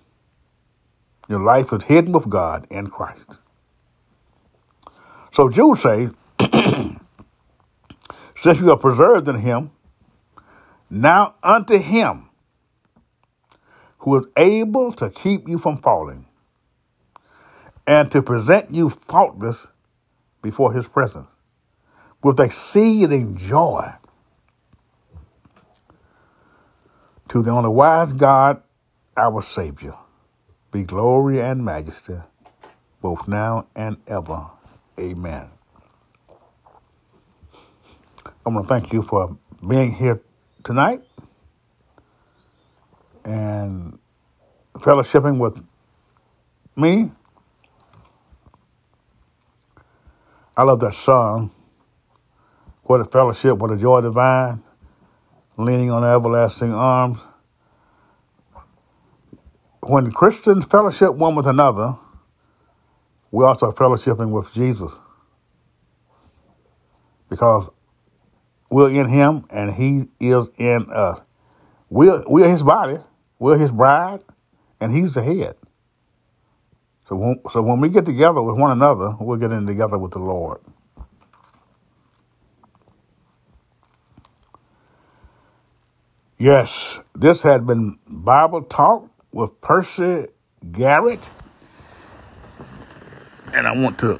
Your 1.27 1.41
life 1.41 1.73
is 1.73 1.83
hidden 1.83 2.11
with 2.11 2.29
God 2.29 2.67
in 2.69 2.87
Christ. 2.87 3.25
So 5.33 5.49
Jude 5.49 5.79
says, 5.79 6.11
Since 8.37 8.59
you 8.59 8.71
are 8.71 8.77
preserved 8.77 9.27
in 9.27 9.39
him, 9.39 9.71
now 10.89 11.35
unto 11.41 11.77
him 11.77 12.24
who 14.05 14.19
is 14.19 14.27
able 14.37 14.91
to 14.91 15.09
keep 15.09 15.49
you 15.49 15.57
from 15.57 15.79
falling 15.79 16.27
and 17.87 18.11
to 18.11 18.21
present 18.21 18.69
you 18.69 18.87
faultless 18.87 19.65
before 20.43 20.71
his 20.73 20.87
presence 20.87 21.25
with 22.21 22.39
exceeding 22.39 23.35
joy. 23.35 23.91
To 27.29 27.41
the 27.41 27.49
only 27.49 27.69
wise 27.69 28.13
God, 28.13 28.61
our 29.17 29.41
Savior, 29.41 29.95
be 30.71 30.83
glory 30.83 31.41
and 31.41 31.65
majesty, 31.65 32.17
both 33.01 33.27
now 33.27 33.65
and 33.75 33.97
ever. 34.05 34.45
Amen. 34.99 35.49
I 38.23 38.49
want 38.49 38.67
to 38.67 38.69
thank 38.69 38.93
you 38.93 39.01
for 39.01 39.35
being 39.67 39.93
here 39.93 40.21
tonight 40.63 41.01
and 43.25 43.99
fellowshipping 44.75 45.39
with 45.39 45.61
me. 46.75 47.11
I 50.55 50.63
love 50.63 50.79
that 50.79 50.93
song. 50.93 51.51
What 52.83 53.01
a 53.01 53.05
fellowship, 53.05 53.57
what 53.57 53.71
a 53.71 53.77
joy 53.77 54.01
divine, 54.01 54.63
leaning 55.57 55.91
on 55.91 56.03
everlasting 56.03 56.73
arms. 56.73 57.19
When 59.81 60.11
Christians 60.11 60.65
fellowship 60.65 61.13
one 61.15 61.35
with 61.35 61.47
another, 61.47 61.97
we 63.31 63.43
also 63.43 63.67
are 63.67 63.73
fellowshipping 63.73 64.31
with 64.31 64.53
Jesus 64.53 64.91
because 67.29 67.69
we're 68.69 68.89
in 68.89 69.09
him 69.09 69.45
and 69.49 69.73
he 69.73 70.09
is 70.19 70.49
in 70.57 70.87
us. 70.91 71.19
We're, 71.89 72.23
we're 72.27 72.49
his 72.49 72.63
body, 72.63 72.97
we're 73.39 73.57
his 73.57 73.71
bride, 73.71 74.21
and 74.79 74.95
he's 74.95 75.13
the 75.13 75.23
head. 75.23 75.55
So 77.07 77.15
when, 77.15 77.41
so 77.51 77.61
when 77.61 77.79
we 77.81 77.89
get 77.89 78.05
together 78.05 78.41
with 78.41 78.57
one 78.57 78.71
another, 78.71 79.15
we're 79.19 79.37
getting 79.37 79.67
together 79.67 79.97
with 79.97 80.11
the 80.11 80.19
Lord. 80.19 80.59
Yes, 86.37 86.99
this 87.15 87.43
had 87.43 87.65
been 87.65 87.97
Bible 88.07 88.63
Talk 88.63 89.09
with 89.31 89.61
Percy 89.61 90.27
Garrett. 90.71 91.29
And 93.53 93.67
I 93.67 93.75
want 93.75 93.99
to 93.99 94.19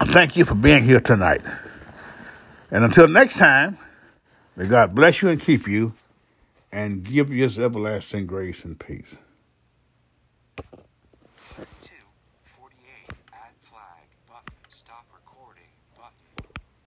thank 0.00 0.36
you 0.36 0.44
for 0.44 0.54
being 0.54 0.84
here 0.84 1.00
tonight. 1.00 1.42
And 2.70 2.84
until 2.84 3.06
next 3.06 3.36
time, 3.36 3.76
may 4.56 4.66
God 4.66 4.94
bless 4.94 5.20
you 5.20 5.28
and 5.28 5.40
keep 5.40 5.68
you 5.68 5.94
and 6.72 7.04
give 7.04 7.28
his 7.28 7.58
everlasting 7.58 8.26
grace 8.26 8.64
and 8.64 8.78
peace. 8.80 9.16